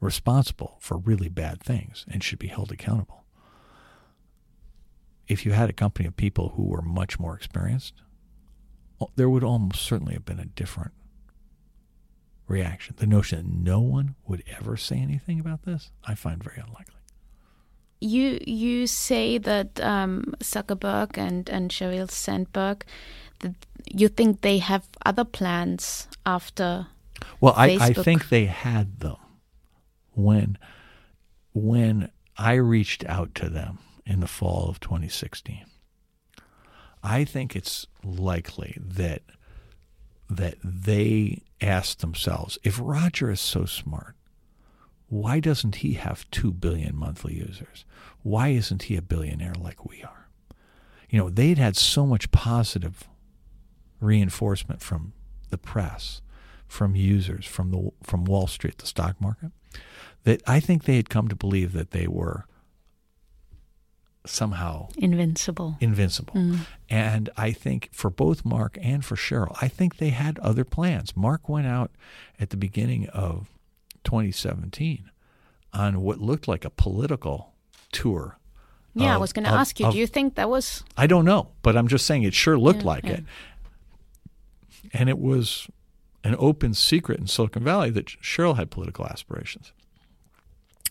responsible 0.00 0.76
for 0.80 0.98
really 0.98 1.28
bad 1.28 1.60
things 1.60 2.04
and 2.10 2.22
should 2.22 2.38
be 2.38 2.48
held 2.48 2.72
accountable. 2.72 3.21
If 5.32 5.46
you 5.46 5.52
had 5.52 5.70
a 5.70 5.72
company 5.72 6.06
of 6.06 6.14
people 6.14 6.50
who 6.56 6.64
were 6.64 6.82
much 6.82 7.18
more 7.18 7.34
experienced, 7.34 7.94
there 9.16 9.30
would 9.30 9.42
almost 9.42 9.80
certainly 9.80 10.12
have 10.12 10.26
been 10.26 10.38
a 10.38 10.44
different 10.44 10.92
reaction. 12.46 12.96
The 12.98 13.06
notion 13.06 13.38
that 13.38 13.70
no 13.70 13.80
one 13.80 14.14
would 14.26 14.44
ever 14.58 14.76
say 14.76 14.98
anything 14.98 15.40
about 15.40 15.62
this, 15.62 15.90
I 16.04 16.14
find 16.14 16.44
very 16.44 16.58
unlikely. 16.58 17.00
You 18.00 18.40
you 18.46 18.86
say 18.86 19.38
that 19.38 19.80
um, 19.80 20.34
Zuckerberg 20.40 21.16
and 21.16 21.48
and 21.48 21.70
Sheryl 21.70 22.10
Sandberg, 22.10 22.84
that 23.38 23.54
you 23.90 24.08
think 24.08 24.42
they 24.42 24.58
have 24.58 24.84
other 25.06 25.24
plans 25.24 26.08
after. 26.26 26.88
Well, 27.40 27.54
I, 27.56 27.78
I 27.80 27.92
think 27.94 28.28
they 28.28 28.46
had 28.46 29.00
them 29.00 29.16
when 30.12 30.58
when 31.54 32.10
I 32.36 32.54
reached 32.54 33.06
out 33.06 33.34
to 33.36 33.48
them 33.48 33.78
in 34.06 34.20
the 34.20 34.26
fall 34.26 34.68
of 34.68 34.80
2016. 34.80 35.64
I 37.02 37.24
think 37.24 37.56
it's 37.56 37.86
likely 38.04 38.78
that 38.80 39.22
that 40.30 40.56
they 40.64 41.42
asked 41.60 42.00
themselves, 42.00 42.58
if 42.62 42.80
Roger 42.80 43.30
is 43.30 43.40
so 43.40 43.66
smart, 43.66 44.16
why 45.08 45.40
doesn't 45.40 45.76
he 45.76 45.94
have 45.94 46.30
2 46.30 46.52
billion 46.52 46.96
monthly 46.96 47.34
users? 47.34 47.84
Why 48.22 48.48
isn't 48.48 48.84
he 48.84 48.96
a 48.96 49.02
billionaire 49.02 49.54
like 49.60 49.84
we 49.84 50.02
are? 50.02 50.28
You 51.10 51.18
know, 51.18 51.28
they'd 51.28 51.58
had 51.58 51.76
so 51.76 52.06
much 52.06 52.30
positive 52.30 53.06
reinforcement 54.00 54.80
from 54.80 55.12
the 55.50 55.58
press, 55.58 56.22
from 56.66 56.96
users, 56.96 57.44
from 57.44 57.70
the 57.70 57.90
from 58.02 58.24
Wall 58.24 58.46
Street, 58.46 58.78
the 58.78 58.86
stock 58.86 59.20
market, 59.20 59.52
that 60.24 60.40
I 60.46 60.60
think 60.60 60.84
they 60.84 60.96
had 60.96 61.10
come 61.10 61.28
to 61.28 61.36
believe 61.36 61.74
that 61.74 61.90
they 61.90 62.06
were 62.06 62.46
somehow 64.24 64.88
invincible. 64.96 65.76
Invincible. 65.80 66.34
Mm. 66.34 66.58
And 66.88 67.30
I 67.36 67.52
think 67.52 67.90
for 67.92 68.10
both 68.10 68.44
Mark 68.44 68.78
and 68.80 69.04
for 69.04 69.16
Sheryl, 69.16 69.56
I 69.60 69.68
think 69.68 69.96
they 69.96 70.10
had 70.10 70.38
other 70.38 70.64
plans. 70.64 71.16
Mark 71.16 71.48
went 71.48 71.66
out 71.66 71.90
at 72.38 72.50
the 72.50 72.56
beginning 72.56 73.08
of 73.08 73.48
2017 74.04 75.10
on 75.72 76.02
what 76.02 76.20
looked 76.20 76.46
like 76.46 76.64
a 76.64 76.70
political 76.70 77.54
tour. 77.90 78.38
Yeah, 78.94 79.10
of, 79.10 79.14
I 79.14 79.16
was 79.18 79.32
going 79.32 79.44
to 79.44 79.50
ask 79.50 79.80
you, 79.80 79.86
of, 79.86 79.92
do 79.92 79.98
you 79.98 80.06
think 80.06 80.34
that 80.34 80.50
was 80.50 80.84
I 80.96 81.06
don't 81.06 81.24
know, 81.24 81.48
but 81.62 81.76
I'm 81.76 81.88
just 81.88 82.06
saying 82.06 82.24
it 82.24 82.34
sure 82.34 82.58
looked 82.58 82.82
yeah, 82.82 82.86
like 82.86 83.04
yeah. 83.04 83.12
it. 83.12 83.24
And 84.92 85.08
it 85.08 85.18
was 85.18 85.68
an 86.22 86.36
open 86.38 86.74
secret 86.74 87.18
in 87.18 87.26
Silicon 87.26 87.64
Valley 87.64 87.90
that 87.90 88.06
Sheryl 88.06 88.56
had 88.56 88.70
political 88.70 89.06
aspirations. 89.06 89.72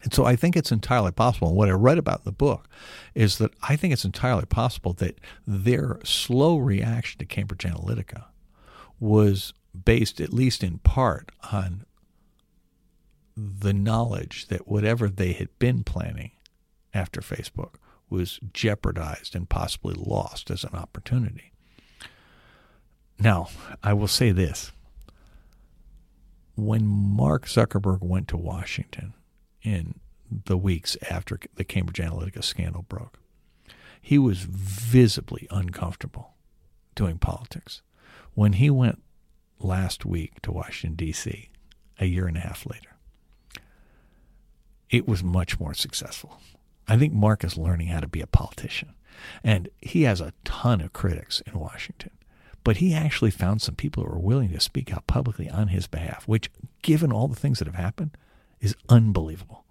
And 0.03 0.13
so 0.13 0.25
I 0.25 0.35
think 0.35 0.55
it's 0.55 0.71
entirely 0.71 1.11
possible. 1.11 1.49
And 1.49 1.57
what 1.57 1.69
I 1.69 1.73
read 1.73 1.97
about 1.97 2.19
in 2.19 2.25
the 2.25 2.31
book 2.31 2.67
is 3.13 3.37
that 3.37 3.51
I 3.61 3.75
think 3.75 3.93
it's 3.93 4.05
entirely 4.05 4.45
possible 4.45 4.93
that 4.93 5.19
their 5.45 5.99
slow 6.03 6.57
reaction 6.57 7.19
to 7.19 7.25
Cambridge 7.25 7.65
Analytica 7.65 8.25
was 8.99 9.53
based, 9.85 10.19
at 10.19 10.33
least 10.33 10.63
in 10.63 10.79
part, 10.79 11.31
on 11.51 11.85
the 13.37 13.73
knowledge 13.73 14.47
that 14.47 14.67
whatever 14.67 15.07
they 15.07 15.33
had 15.33 15.49
been 15.59 15.83
planning 15.83 16.31
after 16.93 17.21
Facebook 17.21 17.75
was 18.09 18.39
jeopardized 18.53 19.35
and 19.35 19.49
possibly 19.49 19.95
lost 19.95 20.51
as 20.51 20.63
an 20.63 20.75
opportunity. 20.75 21.53
Now, 23.17 23.49
I 23.83 23.93
will 23.93 24.07
say 24.07 24.31
this. 24.31 24.71
When 26.55 26.85
Mark 26.85 27.45
Zuckerberg 27.45 28.01
went 28.01 28.27
to 28.29 28.37
Washington 28.37 29.13
in 29.61 29.99
the 30.29 30.57
weeks 30.57 30.97
after 31.09 31.39
the 31.55 31.63
Cambridge 31.63 31.99
Analytica 31.99 32.43
scandal 32.43 32.83
broke. 32.83 33.19
He 34.01 34.17
was 34.17 34.39
visibly 34.39 35.47
uncomfortable 35.51 36.35
doing 36.95 37.17
politics. 37.17 37.81
When 38.33 38.53
he 38.53 38.69
went 38.69 39.03
last 39.59 40.05
week 40.05 40.41
to 40.41 40.51
Washington, 40.51 40.95
D.C., 40.95 41.49
a 41.99 42.05
year 42.05 42.27
and 42.27 42.37
a 42.37 42.41
half 42.41 42.65
later, 42.65 42.95
it 44.89 45.07
was 45.07 45.23
much 45.23 45.59
more 45.59 45.73
successful. 45.73 46.39
I 46.87 46.97
think 46.97 47.13
Mark 47.13 47.43
is 47.43 47.57
learning 47.57 47.87
how 47.87 47.99
to 47.99 48.07
be 48.07 48.21
a 48.21 48.27
politician. 48.27 48.93
And 49.43 49.69
he 49.81 50.03
has 50.03 50.19
a 50.19 50.33
ton 50.43 50.81
of 50.81 50.93
critics 50.93 51.41
in 51.41 51.59
Washington. 51.59 52.11
But 52.63 52.77
he 52.77 52.93
actually 52.93 53.31
found 53.31 53.61
some 53.61 53.75
people 53.75 54.03
who 54.03 54.11
are 54.11 54.19
willing 54.19 54.51
to 54.51 54.59
speak 54.59 54.93
out 54.93 55.07
publicly 55.07 55.49
on 55.49 55.69
his 55.69 55.87
behalf, 55.87 56.27
which, 56.27 56.51
given 56.81 57.11
all 57.11 57.27
the 57.27 57.35
things 57.35 57.59
that 57.59 57.67
have 57.67 57.75
happened, 57.75 58.17
is 58.61 58.75
unbelievable. 58.87 59.65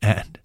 And 0.00 0.38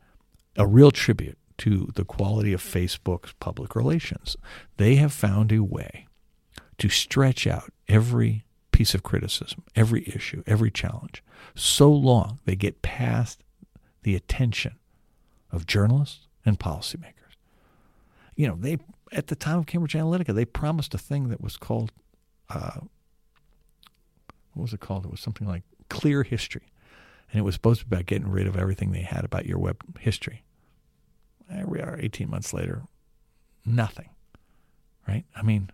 a 0.57 0.67
real 0.67 0.91
tribute 0.91 1.37
to 1.59 1.91
the 1.95 2.03
quality 2.05 2.53
of 2.53 2.61
Facebook's 2.61 3.33
public 3.39 3.75
relations. 3.75 4.35
They 4.77 4.95
have 4.95 5.13
found 5.13 5.51
a 5.51 5.63
way 5.63 6.07
to 6.77 6.89
stretch 6.89 7.47
out 7.47 7.71
every 7.87 8.43
piece 8.71 8.93
of 8.93 9.01
criticism, 9.01 9.63
every 9.75 10.07
issue, 10.07 10.43
every 10.45 10.69
challenge, 10.69 11.23
so 11.55 11.91
long 11.91 12.39
they 12.45 12.55
get 12.55 12.81
past 12.81 13.43
the 14.03 14.15
attention 14.15 14.75
of 15.51 15.65
journalists 15.65 16.27
and 16.45 16.59
policymakers. 16.59 17.13
You 18.35 18.47
know, 18.47 18.55
they 18.59 18.77
at 19.11 19.27
the 19.27 19.35
time 19.35 19.59
of 19.59 19.65
Cambridge 19.65 19.93
Analytica, 19.93 20.35
they 20.35 20.45
promised 20.45 20.93
a 20.93 20.97
thing 20.97 21.29
that 21.29 21.41
was 21.41 21.57
called 21.57 21.91
uh, 22.49 22.81
what 24.53 24.63
was 24.63 24.73
it 24.73 24.79
called? 24.79 25.05
It 25.05 25.11
was 25.11 25.19
something 25.19 25.47
like 25.47 25.63
clear 25.89 26.23
history 26.23 26.71
and 27.31 27.39
it 27.39 27.43
was 27.43 27.55
supposed 27.55 27.81
to 27.81 27.85
be 27.85 27.95
about 27.95 28.05
getting 28.05 28.29
rid 28.29 28.47
of 28.47 28.57
everything 28.57 28.91
they 28.91 29.01
had 29.01 29.25
about 29.25 29.45
your 29.45 29.59
web 29.59 29.99
history. 29.99 30.43
There 31.49 31.65
we 31.65 31.79
are, 31.79 31.97
18 31.99 32.29
months 32.29 32.53
later, 32.53 32.83
nothing, 33.65 34.09
right? 35.07 35.25
I 35.35 35.41
mean, 35.41 35.69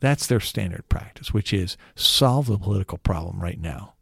that's 0.00 0.26
their 0.26 0.40
standard 0.40 0.88
practice, 0.88 1.32
which 1.32 1.52
is 1.52 1.76
solve 1.94 2.46
the 2.46 2.58
political 2.58 2.98
problem 2.98 3.40
right 3.40 3.60
now. 3.60 3.94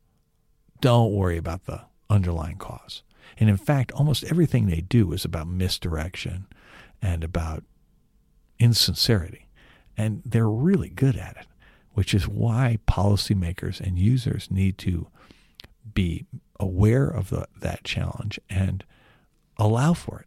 Don't 0.81 1.13
worry 1.13 1.37
about 1.37 1.67
the 1.67 1.83
underlying 2.09 2.57
cause. 2.57 3.03
And 3.39 3.49
in 3.49 3.57
fact, 3.57 3.93
almost 3.93 4.25
everything 4.25 4.67
they 4.67 4.81
do 4.81 5.13
is 5.13 5.25
about 5.25 5.47
misdirection 5.49 6.47
and 7.03 7.23
about 7.23 7.65
insincerity. 8.59 9.47
And 9.97 10.23
they're 10.25 10.49
really 10.49 10.89
good 10.89 11.17
at 11.17 11.37
it, 11.39 11.47
which 11.93 12.15
is 12.15 12.27
why 12.27 12.79
policymakers 12.89 13.81
and 13.81 13.99
users 13.99 14.51
need 14.51 14.79
to 14.79 15.09
be 15.93 16.27
aware 16.61 17.09
of 17.09 17.31
the, 17.31 17.49
that 17.61 17.83
challenge 17.83 18.39
and 18.49 18.85
allow 19.57 19.95
for 19.95 20.21
it. 20.21 20.27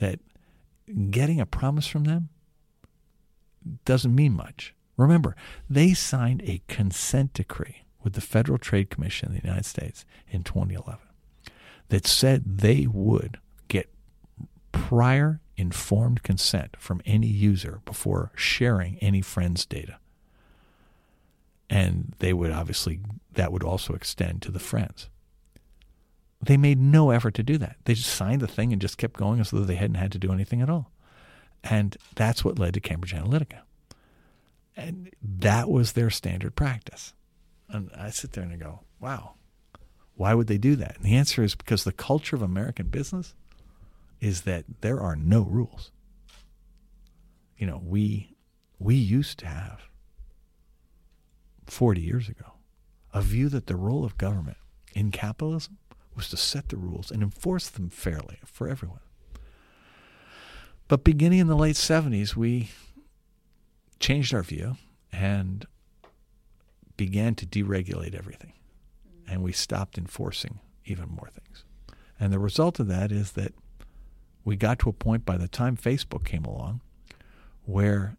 That 0.00 1.10
getting 1.10 1.40
a 1.40 1.46
promise 1.46 1.86
from 1.86 2.04
them 2.04 2.30
doesn't 3.84 4.14
mean 4.14 4.32
much. 4.32 4.74
Remember, 4.96 5.36
they 5.68 5.94
signed 5.94 6.42
a 6.42 6.62
consent 6.68 7.34
decree 7.34 7.84
with 8.02 8.14
the 8.14 8.20
Federal 8.20 8.58
Trade 8.58 8.90
Commission 8.90 9.28
in 9.28 9.34
the 9.36 9.42
United 9.42 9.64
States 9.66 10.04
in 10.28 10.42
2011 10.42 11.00
that 11.88 12.06
said 12.06 12.58
they 12.58 12.86
would 12.86 13.38
get 13.68 13.88
prior 14.72 15.40
informed 15.56 16.22
consent 16.22 16.76
from 16.78 17.00
any 17.04 17.26
user 17.26 17.80
before 17.84 18.32
sharing 18.34 18.98
any 18.98 19.20
friend's 19.20 19.64
data. 19.66 19.98
And 21.70 22.14
they 22.18 22.32
would 22.32 22.50
obviously, 22.50 23.00
that 23.32 23.52
would 23.52 23.62
also 23.62 23.94
extend 23.94 24.42
to 24.42 24.50
the 24.50 24.58
friends. 24.58 25.08
They 26.46 26.56
made 26.56 26.78
no 26.78 27.10
effort 27.10 27.34
to 27.34 27.42
do 27.42 27.58
that. 27.58 27.76
They 27.84 27.94
just 27.94 28.14
signed 28.14 28.40
the 28.40 28.46
thing 28.46 28.72
and 28.72 28.82
just 28.82 28.98
kept 28.98 29.16
going 29.16 29.40
as 29.40 29.50
though 29.50 29.60
they 29.60 29.76
hadn't 29.76 29.96
had 29.96 30.12
to 30.12 30.18
do 30.18 30.32
anything 30.32 30.60
at 30.60 30.70
all. 30.70 30.90
And 31.62 31.96
that's 32.14 32.44
what 32.44 32.58
led 32.58 32.74
to 32.74 32.80
Cambridge 32.80 33.14
Analytica. 33.14 33.60
And 34.76 35.10
that 35.22 35.70
was 35.70 35.92
their 35.92 36.10
standard 36.10 36.56
practice. 36.56 37.14
And 37.68 37.90
I 37.96 38.10
sit 38.10 38.32
there 38.32 38.44
and 38.44 38.52
I 38.52 38.56
go, 38.56 38.80
wow, 39.00 39.34
why 40.16 40.34
would 40.34 40.46
they 40.46 40.58
do 40.58 40.76
that? 40.76 40.96
And 40.96 41.04
the 41.04 41.16
answer 41.16 41.42
is 41.42 41.54
because 41.54 41.84
the 41.84 41.92
culture 41.92 42.36
of 42.36 42.42
American 42.42 42.88
business 42.88 43.34
is 44.20 44.42
that 44.42 44.64
there 44.80 45.00
are 45.00 45.16
no 45.16 45.42
rules. 45.42 45.90
You 47.56 47.66
know, 47.66 47.80
we 47.84 48.36
we 48.78 48.94
used 48.94 49.38
to 49.38 49.46
have 49.46 49.82
40 51.66 52.00
years 52.00 52.28
ago 52.28 52.54
a 53.12 53.22
view 53.22 53.48
that 53.48 53.66
the 53.66 53.76
role 53.76 54.04
of 54.04 54.18
government 54.18 54.58
in 54.92 55.10
capitalism 55.10 55.78
was 56.16 56.28
to 56.30 56.36
set 56.36 56.68
the 56.68 56.76
rules 56.76 57.10
and 57.10 57.22
enforce 57.22 57.68
them 57.68 57.90
fairly 57.90 58.38
for 58.44 58.68
everyone. 58.68 59.00
But 60.88 61.04
beginning 61.04 61.38
in 61.38 61.46
the 61.46 61.56
late 61.56 61.76
70s, 61.76 62.36
we 62.36 62.70
changed 63.98 64.34
our 64.34 64.42
view 64.42 64.76
and 65.12 65.66
began 66.96 67.34
to 67.36 67.46
deregulate 67.46 68.14
everything. 68.14 68.52
And 69.26 69.42
we 69.42 69.52
stopped 69.52 69.96
enforcing 69.96 70.60
even 70.84 71.08
more 71.08 71.30
things. 71.30 71.64
And 72.20 72.32
the 72.32 72.38
result 72.38 72.78
of 72.78 72.88
that 72.88 73.10
is 73.10 73.32
that 73.32 73.54
we 74.44 74.56
got 74.56 74.78
to 74.80 74.90
a 74.90 74.92
point 74.92 75.24
by 75.24 75.36
the 75.36 75.48
time 75.48 75.76
Facebook 75.76 76.24
came 76.24 76.44
along 76.44 76.82
where 77.64 78.16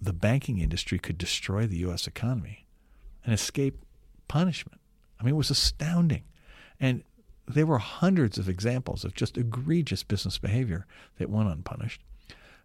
the 0.00 0.12
banking 0.12 0.58
industry 0.58 0.98
could 0.98 1.18
destroy 1.18 1.66
the 1.66 1.78
U.S. 1.78 2.06
economy 2.06 2.66
and 3.24 3.34
escape 3.34 3.84
punishment. 4.28 4.80
I 5.18 5.24
mean, 5.24 5.34
it 5.34 5.38
was 5.38 5.50
astounding. 5.50 6.22
And 6.84 7.02
there 7.48 7.64
were 7.64 7.78
hundreds 7.78 8.36
of 8.36 8.46
examples 8.46 9.06
of 9.06 9.14
just 9.14 9.38
egregious 9.38 10.02
business 10.02 10.36
behavior 10.36 10.84
that 11.16 11.30
went 11.30 11.48
unpunished. 11.48 12.02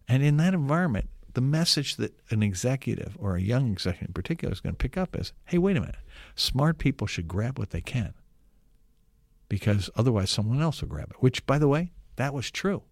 And 0.06 0.22
in 0.22 0.36
that 0.36 0.52
environment, 0.52 1.08
the 1.32 1.40
message 1.40 1.96
that 1.96 2.12
an 2.28 2.42
executive 2.42 3.16
or 3.18 3.34
a 3.34 3.40
young 3.40 3.72
executive 3.72 4.08
in 4.08 4.12
particular 4.12 4.52
is 4.52 4.60
going 4.60 4.74
to 4.74 4.78
pick 4.78 4.98
up 4.98 5.16
is 5.16 5.32
hey, 5.46 5.56
wait 5.56 5.78
a 5.78 5.80
minute. 5.80 5.96
Smart 6.34 6.76
people 6.76 7.06
should 7.06 7.28
grab 7.28 7.58
what 7.58 7.70
they 7.70 7.80
can 7.80 8.12
because 9.48 9.88
otherwise 9.96 10.30
someone 10.30 10.60
else 10.60 10.82
will 10.82 10.88
grab 10.90 11.08
it, 11.08 11.22
which, 11.22 11.46
by 11.46 11.58
the 11.58 11.68
way, 11.68 11.90
that 12.16 12.34
was 12.34 12.50
true. 12.50 12.82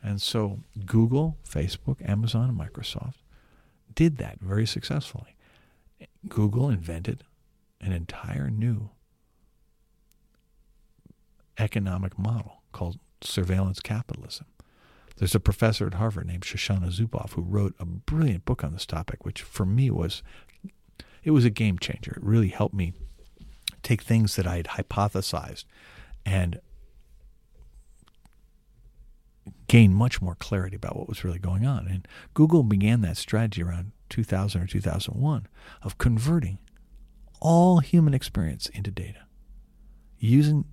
And 0.00 0.22
so 0.22 0.60
Google, 0.84 1.38
Facebook, 1.44 2.08
Amazon, 2.08 2.50
and 2.50 2.56
Microsoft 2.56 3.16
did 3.96 4.18
that 4.18 4.38
very 4.40 4.64
successfully. 4.64 5.34
Google 6.28 6.70
invented 6.70 7.24
an 7.80 7.90
entire 7.90 8.48
new 8.48 8.90
economic 11.58 12.18
model 12.18 12.62
called 12.72 12.98
surveillance 13.20 13.80
capitalism. 13.80 14.46
There's 15.16 15.34
a 15.34 15.40
professor 15.40 15.86
at 15.86 15.94
Harvard 15.94 16.26
named 16.26 16.42
Shoshana 16.42 16.92
Zuboff 16.92 17.32
who 17.32 17.42
wrote 17.42 17.74
a 17.78 17.86
brilliant 17.86 18.44
book 18.44 18.62
on 18.62 18.72
this 18.72 18.84
topic, 18.84 19.24
which 19.24 19.42
for 19.42 19.64
me 19.64 19.90
was 19.90 20.22
it 21.22 21.30
was 21.30 21.44
a 21.44 21.50
game 21.50 21.78
changer. 21.78 22.12
It 22.12 22.22
really 22.22 22.48
helped 22.48 22.74
me 22.74 22.92
take 23.82 24.02
things 24.02 24.36
that 24.36 24.46
I 24.46 24.56
had 24.56 24.66
hypothesized 24.66 25.64
and 26.24 26.60
gain 29.68 29.94
much 29.94 30.20
more 30.22 30.34
clarity 30.34 30.76
about 30.76 30.96
what 30.96 31.08
was 31.08 31.24
really 31.24 31.38
going 31.38 31.66
on. 31.66 31.88
And 31.88 32.06
Google 32.34 32.62
began 32.62 33.00
that 33.00 33.16
strategy 33.16 33.62
around 33.62 33.92
2000 34.10 34.62
or 34.62 34.66
2001 34.66 35.48
of 35.82 35.98
converting 35.98 36.58
all 37.40 37.80
human 37.80 38.14
experience 38.14 38.68
into 38.68 38.90
data, 38.90 39.26
using 40.18 40.64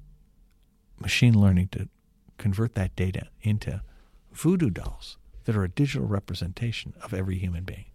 machine 1.00 1.40
learning 1.40 1.70
to 1.70 1.90
convert 2.38 2.76
that 2.76 2.96
data 2.96 3.28
into 3.42 3.82
voodoo 4.32 4.70
dolls 4.70 5.18
that 5.46 5.56
are 5.56 5.64
a 5.64 5.70
digital 5.70 6.08
representation 6.08 6.94
of 7.02 7.14
every 7.14 7.38
human 7.38 7.64
being. 7.64 7.86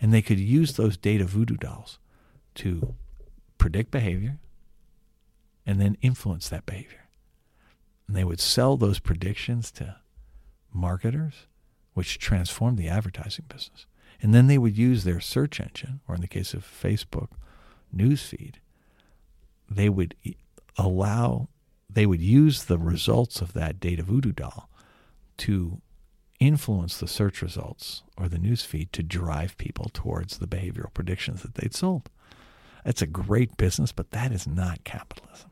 And 0.00 0.12
they 0.12 0.22
could 0.22 0.38
use 0.38 0.74
those 0.74 0.96
data 0.96 1.24
voodoo 1.24 1.56
dolls 1.56 1.98
to 2.56 2.94
predict 3.58 3.90
behavior 3.90 4.38
and 5.64 5.80
then 5.80 5.96
influence 6.02 6.48
that 6.48 6.66
behavior. 6.66 7.06
And 8.08 8.16
they 8.16 8.24
would 8.24 8.40
sell 8.40 8.76
those 8.76 8.98
predictions 8.98 9.70
to 9.72 9.96
marketers, 10.72 11.46
which 11.94 12.18
transformed 12.18 12.78
the 12.78 12.88
advertising 12.88 13.44
business. 13.48 13.86
And 14.20 14.34
then 14.34 14.46
they 14.46 14.58
would 14.58 14.76
use 14.76 15.04
their 15.04 15.20
search 15.20 15.60
engine, 15.60 16.00
or 16.08 16.14
in 16.14 16.20
the 16.20 16.26
case 16.26 16.54
of 16.54 16.64
Facebook, 16.64 17.28
newsfeed, 17.94 18.54
they 19.68 19.88
would 19.88 20.14
allow, 20.76 21.48
they 21.94 22.06
would 22.06 22.20
use 22.20 22.64
the 22.64 22.78
results 22.78 23.40
of 23.40 23.52
that 23.52 23.80
data 23.80 24.02
voodoo 24.02 24.32
doll 24.32 24.68
to 25.38 25.80
influence 26.38 26.98
the 26.98 27.08
search 27.08 27.42
results 27.42 28.02
or 28.16 28.28
the 28.28 28.38
newsfeed 28.38 28.90
to 28.92 29.02
drive 29.02 29.56
people 29.58 29.90
towards 29.92 30.38
the 30.38 30.46
behavioral 30.46 30.92
predictions 30.92 31.42
that 31.42 31.54
they'd 31.54 31.74
sold. 31.74 32.10
It's 32.84 33.02
a 33.02 33.06
great 33.06 33.56
business, 33.56 33.92
but 33.92 34.10
that 34.10 34.32
is 34.32 34.46
not 34.46 34.84
capitalism. 34.84 35.50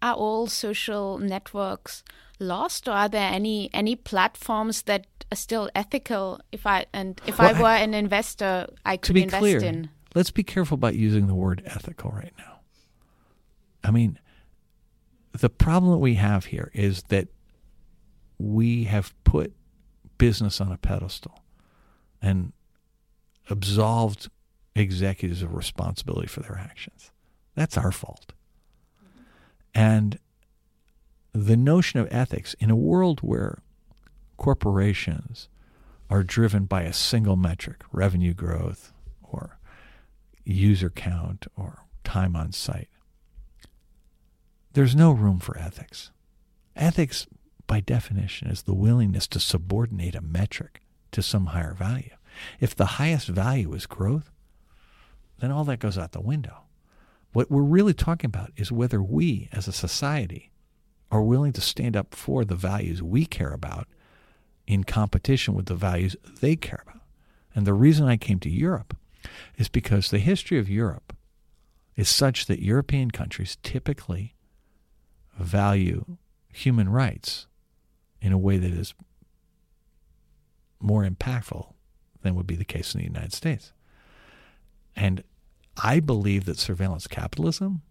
Are 0.00 0.14
all 0.14 0.46
social 0.46 1.18
networks 1.18 2.04
lost, 2.38 2.88
or 2.88 2.92
are 2.92 3.08
there 3.08 3.30
any 3.30 3.70
any 3.72 3.94
platforms 3.94 4.82
that 4.82 5.06
are 5.30 5.36
still 5.36 5.70
ethical? 5.74 6.40
If 6.50 6.66
I 6.66 6.86
and 6.92 7.20
if 7.26 7.38
well, 7.38 7.54
I 7.54 7.60
were 7.60 7.66
I, 7.66 7.78
an 7.78 7.94
investor, 7.94 8.66
I 8.84 8.96
could 8.96 9.16
invest 9.16 9.40
clear, 9.40 9.62
in. 9.62 9.90
Let's 10.14 10.32
be 10.32 10.42
careful 10.42 10.74
about 10.74 10.96
using 10.96 11.28
the 11.28 11.34
word 11.34 11.62
ethical 11.64 12.10
right 12.10 12.34
now. 12.36 12.60
I 13.84 13.90
mean, 13.90 14.18
the 15.32 15.50
problem 15.50 15.92
that 15.92 15.98
we 15.98 16.14
have 16.14 16.46
here 16.46 16.70
is 16.74 17.02
that 17.04 17.28
we 18.38 18.84
have 18.84 19.14
put 19.24 19.52
business 20.18 20.60
on 20.60 20.70
a 20.70 20.78
pedestal 20.78 21.42
and 22.20 22.52
absolved 23.50 24.28
executives 24.74 25.42
of 25.42 25.54
responsibility 25.54 26.28
for 26.28 26.40
their 26.40 26.56
actions. 26.56 27.10
That's 27.54 27.76
our 27.76 27.92
fault. 27.92 28.32
And 29.74 30.18
the 31.32 31.56
notion 31.56 32.00
of 32.00 32.08
ethics 32.10 32.54
in 32.60 32.70
a 32.70 32.76
world 32.76 33.20
where 33.20 33.62
corporations 34.36 35.48
are 36.10 36.22
driven 36.22 36.66
by 36.66 36.82
a 36.82 36.92
single 36.92 37.36
metric, 37.36 37.82
revenue 37.90 38.34
growth 38.34 38.92
or 39.22 39.58
user 40.44 40.90
count 40.90 41.46
or 41.56 41.86
time 42.04 42.36
on 42.36 42.52
site, 42.52 42.88
there's 44.72 44.94
no 44.94 45.12
room 45.12 45.38
for 45.38 45.56
ethics. 45.58 46.10
Ethics 46.74 47.26
by 47.72 47.80
definition, 47.80 48.48
is 48.48 48.64
the 48.64 48.74
willingness 48.74 49.26
to 49.26 49.40
subordinate 49.40 50.14
a 50.14 50.20
metric 50.20 50.82
to 51.10 51.22
some 51.22 51.46
higher 51.46 51.72
value. 51.72 52.14
If 52.60 52.74
the 52.74 53.00
highest 53.00 53.28
value 53.28 53.72
is 53.72 53.86
growth, 53.86 54.30
then 55.40 55.50
all 55.50 55.64
that 55.64 55.78
goes 55.78 55.96
out 55.96 56.12
the 56.12 56.20
window. 56.20 56.64
What 57.32 57.50
we're 57.50 57.62
really 57.62 57.94
talking 57.94 58.28
about 58.28 58.52
is 58.56 58.70
whether 58.70 59.02
we 59.02 59.48
as 59.52 59.66
a 59.66 59.72
society 59.72 60.52
are 61.10 61.22
willing 61.22 61.54
to 61.54 61.62
stand 61.62 61.96
up 61.96 62.14
for 62.14 62.44
the 62.44 62.54
values 62.54 63.02
we 63.02 63.24
care 63.24 63.54
about 63.54 63.88
in 64.66 64.84
competition 64.84 65.54
with 65.54 65.64
the 65.64 65.74
values 65.74 66.14
they 66.42 66.56
care 66.56 66.82
about. 66.86 67.00
And 67.54 67.66
the 67.66 67.72
reason 67.72 68.06
I 68.06 68.18
came 68.18 68.38
to 68.40 68.50
Europe 68.50 68.94
is 69.56 69.70
because 69.70 70.10
the 70.10 70.18
history 70.18 70.58
of 70.58 70.68
Europe 70.68 71.16
is 71.96 72.10
such 72.10 72.44
that 72.46 72.60
European 72.60 73.10
countries 73.10 73.56
typically 73.62 74.34
value 75.42 76.16
human 76.52 76.88
rights 76.88 77.46
in 78.20 78.32
a 78.32 78.38
way 78.38 78.58
that 78.58 78.72
is 78.72 78.94
more 80.80 81.04
impactful 81.04 81.72
than 82.22 82.34
would 82.34 82.46
be 82.46 82.56
the 82.56 82.64
case 82.64 82.94
in 82.94 83.00
the 83.00 83.06
United 83.06 83.32
States. 83.32 83.72
And 84.94 85.24
I 85.76 86.00
believe 86.00 86.44
that 86.44 86.58
surveillance 86.58 87.06
capitalism, 87.06 87.82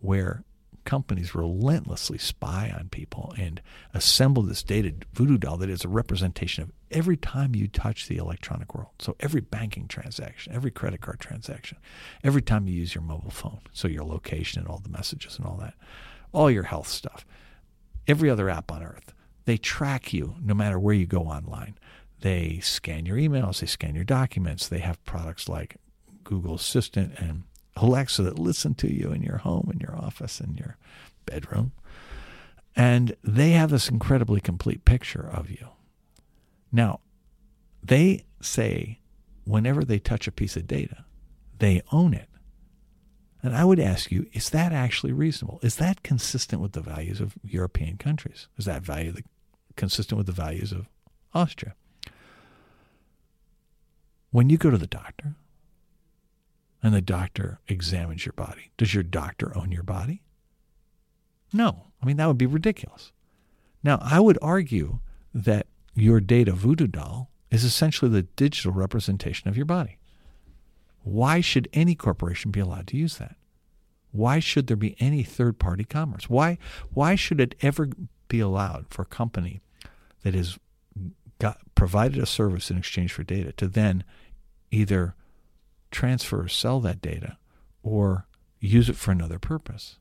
where 0.00 0.44
companies 0.84 1.34
relentlessly 1.34 2.18
spy 2.18 2.72
on 2.76 2.88
people 2.88 3.34
and 3.38 3.60
assemble 3.92 4.42
this 4.42 4.62
data 4.62 4.92
voodoo 5.12 5.38
doll 5.38 5.56
that 5.58 5.70
is 5.70 5.84
a 5.84 5.88
representation 5.88 6.64
of 6.64 6.72
every 6.90 7.16
time 7.16 7.54
you 7.54 7.68
touch 7.68 8.08
the 8.08 8.16
electronic 8.16 8.74
world. 8.74 8.90
So 8.98 9.14
every 9.20 9.40
banking 9.40 9.88
transaction, 9.88 10.52
every 10.52 10.70
credit 10.70 11.00
card 11.00 11.20
transaction, 11.20 11.78
every 12.24 12.42
time 12.42 12.66
you 12.66 12.74
use 12.74 12.94
your 12.94 13.04
mobile 13.04 13.30
phone, 13.30 13.60
so 13.72 13.88
your 13.88 14.04
location 14.04 14.60
and 14.60 14.68
all 14.68 14.78
the 14.78 14.88
messages 14.88 15.36
and 15.36 15.46
all 15.46 15.56
that, 15.58 15.74
all 16.32 16.50
your 16.50 16.64
health 16.64 16.88
stuff, 16.88 17.26
every 18.06 18.30
other 18.30 18.48
app 18.48 18.70
on 18.70 18.82
earth, 18.82 19.12
they 19.44 19.56
track 19.56 20.12
you 20.12 20.36
no 20.40 20.54
matter 20.54 20.78
where 20.78 20.94
you 20.94 21.06
go 21.06 21.22
online. 21.22 21.76
They 22.20 22.60
scan 22.60 23.06
your 23.06 23.16
emails, 23.16 23.60
they 23.60 23.66
scan 23.66 23.94
your 23.94 24.04
documents. 24.04 24.68
They 24.68 24.80
have 24.80 25.02
products 25.04 25.48
like 25.48 25.76
Google 26.22 26.54
Assistant 26.54 27.18
and 27.18 27.44
Alexa 27.76 28.22
that 28.22 28.38
listen 28.38 28.74
to 28.74 28.92
you 28.92 29.10
in 29.10 29.22
your 29.22 29.38
home, 29.38 29.70
in 29.72 29.80
your 29.80 29.96
office, 29.96 30.40
in 30.40 30.54
your 30.54 30.76
bedroom. 31.24 31.72
And 32.76 33.16
they 33.24 33.50
have 33.50 33.70
this 33.70 33.88
incredibly 33.88 34.40
complete 34.40 34.84
picture 34.84 35.28
of 35.32 35.50
you. 35.50 35.68
Now, 36.70 37.00
they 37.82 38.24
say 38.40 39.00
whenever 39.44 39.84
they 39.84 39.98
touch 39.98 40.28
a 40.28 40.32
piece 40.32 40.56
of 40.56 40.66
data, 40.66 41.04
they 41.58 41.82
own 41.90 42.14
it. 42.14 42.28
And 43.42 43.56
I 43.56 43.64
would 43.64 43.80
ask 43.80 44.10
you, 44.10 44.26
is 44.32 44.50
that 44.50 44.72
actually 44.72 45.12
reasonable? 45.12 45.60
Is 45.62 45.76
that 45.76 46.02
consistent 46.02 46.60
with 46.60 46.72
the 46.72 46.80
values 46.80 47.20
of 47.20 47.34
European 47.42 47.96
countries? 47.96 48.48
Is 48.58 48.66
that 48.66 48.82
value 48.82 49.12
the, 49.12 49.24
consistent 49.76 50.18
with 50.18 50.26
the 50.26 50.32
values 50.32 50.72
of 50.72 50.88
Austria? 51.32 51.74
When 54.30 54.50
you 54.50 54.58
go 54.58 54.70
to 54.70 54.78
the 54.78 54.86
doctor 54.86 55.34
and 56.82 56.94
the 56.94 57.00
doctor 57.00 57.60
examines 57.66 58.26
your 58.26 58.34
body, 58.34 58.70
does 58.76 58.94
your 58.94 59.02
doctor 59.02 59.56
own 59.56 59.72
your 59.72 59.82
body? 59.82 60.22
No. 61.52 61.86
I 62.02 62.06
mean, 62.06 62.16
that 62.16 62.26
would 62.26 62.38
be 62.38 62.46
ridiculous. 62.46 63.12
Now, 63.82 63.98
I 64.02 64.20
would 64.20 64.38
argue 64.42 65.00
that 65.34 65.66
your 65.94 66.20
data 66.20 66.52
voodoo 66.52 66.86
doll 66.86 67.30
is 67.50 67.64
essentially 67.64 68.10
the 68.10 68.22
digital 68.22 68.72
representation 68.72 69.48
of 69.48 69.56
your 69.56 69.66
body. 69.66 69.98
Why 71.02 71.40
should 71.40 71.68
any 71.72 71.94
corporation 71.94 72.50
be 72.50 72.60
allowed 72.60 72.86
to 72.88 72.96
use 72.96 73.16
that? 73.16 73.36
Why 74.12 74.40
should 74.40 74.66
there 74.66 74.76
be 74.76 74.96
any 74.98 75.22
third 75.22 75.58
party 75.58 75.84
commerce? 75.84 76.28
Why, 76.28 76.58
why 76.92 77.14
should 77.14 77.40
it 77.40 77.54
ever 77.62 77.88
be 78.28 78.40
allowed 78.40 78.86
for 78.90 79.02
a 79.02 79.06
company 79.06 79.60
that 80.22 80.34
has 80.34 80.58
got, 81.38 81.58
provided 81.74 82.18
a 82.18 82.26
service 82.26 82.70
in 82.70 82.76
exchange 82.78 83.12
for 83.12 83.22
data 83.22 83.52
to 83.52 83.68
then 83.68 84.04
either 84.70 85.14
transfer 85.90 86.42
or 86.42 86.48
sell 86.48 86.80
that 86.80 87.00
data 87.00 87.38
or 87.82 88.26
use 88.60 88.88
it 88.88 88.96
for 88.96 89.12
another 89.12 89.38
purpose? 89.38 89.98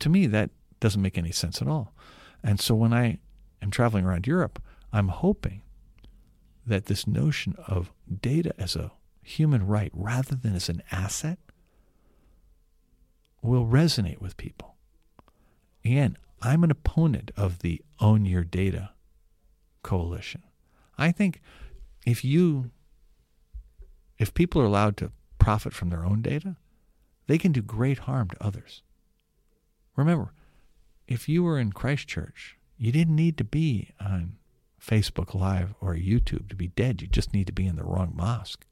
To 0.00 0.08
me, 0.08 0.26
that 0.26 0.50
doesn't 0.80 1.02
make 1.02 1.16
any 1.16 1.32
sense 1.32 1.62
at 1.62 1.68
all. 1.68 1.94
And 2.42 2.60
so 2.60 2.74
when 2.74 2.92
I 2.92 3.18
am 3.62 3.70
traveling 3.70 4.04
around 4.04 4.26
Europe, 4.26 4.60
I'm 4.92 5.08
hoping 5.08 5.62
that 6.66 6.86
this 6.86 7.06
notion 7.06 7.56
of 7.66 7.92
data 8.20 8.52
as 8.58 8.74
a 8.76 8.90
human 9.22 9.66
right 9.66 9.90
rather 9.94 10.34
than 10.34 10.54
as 10.54 10.68
an 10.68 10.82
asset 10.90 11.38
will 13.40 13.66
resonate 13.66 14.20
with 14.20 14.36
people. 14.36 14.76
And 15.84 16.16
I'm 16.40 16.64
an 16.64 16.70
opponent 16.70 17.30
of 17.36 17.60
the 17.60 17.82
Own 18.00 18.24
Your 18.24 18.44
Data 18.44 18.90
coalition. 19.82 20.42
I 20.98 21.12
think 21.12 21.40
if 22.06 22.24
you 22.24 22.70
if 24.18 24.34
people 24.34 24.62
are 24.62 24.66
allowed 24.66 24.96
to 24.98 25.10
profit 25.38 25.72
from 25.72 25.90
their 25.90 26.04
own 26.04 26.22
data, 26.22 26.56
they 27.26 27.38
can 27.38 27.50
do 27.50 27.62
great 27.62 28.00
harm 28.00 28.28
to 28.28 28.44
others. 28.44 28.82
Remember, 29.96 30.32
if 31.08 31.28
you 31.28 31.42
were 31.42 31.58
in 31.58 31.72
Christchurch, 31.72 32.56
you 32.76 32.92
didn't 32.92 33.16
need 33.16 33.36
to 33.38 33.44
be 33.44 33.90
on 34.00 34.36
Facebook 34.80 35.34
Live 35.34 35.74
or 35.80 35.94
YouTube 35.94 36.48
to 36.48 36.56
be 36.56 36.68
dead. 36.68 37.02
You 37.02 37.08
just 37.08 37.32
need 37.32 37.48
to 37.48 37.52
be 37.52 37.66
in 37.66 37.76
the 37.76 37.84
wrong 37.84 38.12
mosque. 38.14 38.64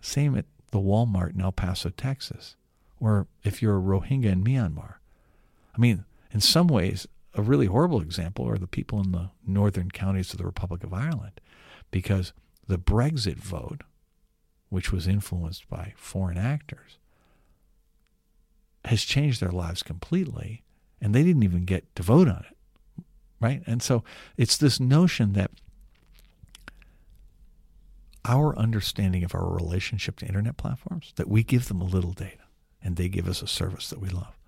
Same 0.00 0.36
at 0.36 0.46
the 0.70 0.78
Walmart 0.78 1.34
in 1.34 1.40
El 1.40 1.52
Paso, 1.52 1.90
Texas, 1.90 2.56
or 2.98 3.26
if 3.42 3.60
you're 3.60 3.78
a 3.78 3.80
Rohingya 3.80 4.32
in 4.32 4.44
Myanmar. 4.44 4.94
I 5.74 5.80
mean, 5.80 6.04
in 6.32 6.40
some 6.40 6.68
ways, 6.68 7.06
a 7.34 7.42
really 7.42 7.66
horrible 7.66 8.00
example 8.00 8.48
are 8.48 8.58
the 8.58 8.66
people 8.66 9.00
in 9.00 9.12
the 9.12 9.30
northern 9.46 9.90
counties 9.90 10.32
of 10.32 10.38
the 10.38 10.44
Republic 10.44 10.84
of 10.84 10.92
Ireland, 10.92 11.40
because 11.90 12.32
the 12.66 12.78
Brexit 12.78 13.36
vote, 13.36 13.82
which 14.68 14.92
was 14.92 15.08
influenced 15.08 15.68
by 15.68 15.94
foreign 15.96 16.38
actors, 16.38 16.98
has 18.84 19.04
changed 19.04 19.40
their 19.40 19.50
lives 19.50 19.82
completely, 19.82 20.62
and 21.00 21.14
they 21.14 21.22
didn't 21.22 21.42
even 21.42 21.64
get 21.64 21.94
to 21.96 22.02
vote 22.02 22.28
on 22.28 22.44
it, 22.48 23.04
right? 23.40 23.62
And 23.66 23.82
so 23.82 24.04
it's 24.36 24.56
this 24.56 24.80
notion 24.80 25.32
that 25.34 25.50
our 28.30 28.56
understanding 28.56 29.24
of 29.24 29.34
our 29.34 29.52
relationship 29.52 30.20
to 30.20 30.26
internet 30.26 30.56
platforms 30.56 31.12
that 31.16 31.28
we 31.28 31.42
give 31.42 31.66
them 31.66 31.80
a 31.80 31.84
little 31.84 32.12
data 32.12 32.44
and 32.80 32.94
they 32.94 33.08
give 33.08 33.28
us 33.28 33.42
a 33.42 33.46
service 33.46 33.90
that 33.90 34.00
we 34.00 34.08
love. 34.08 34.38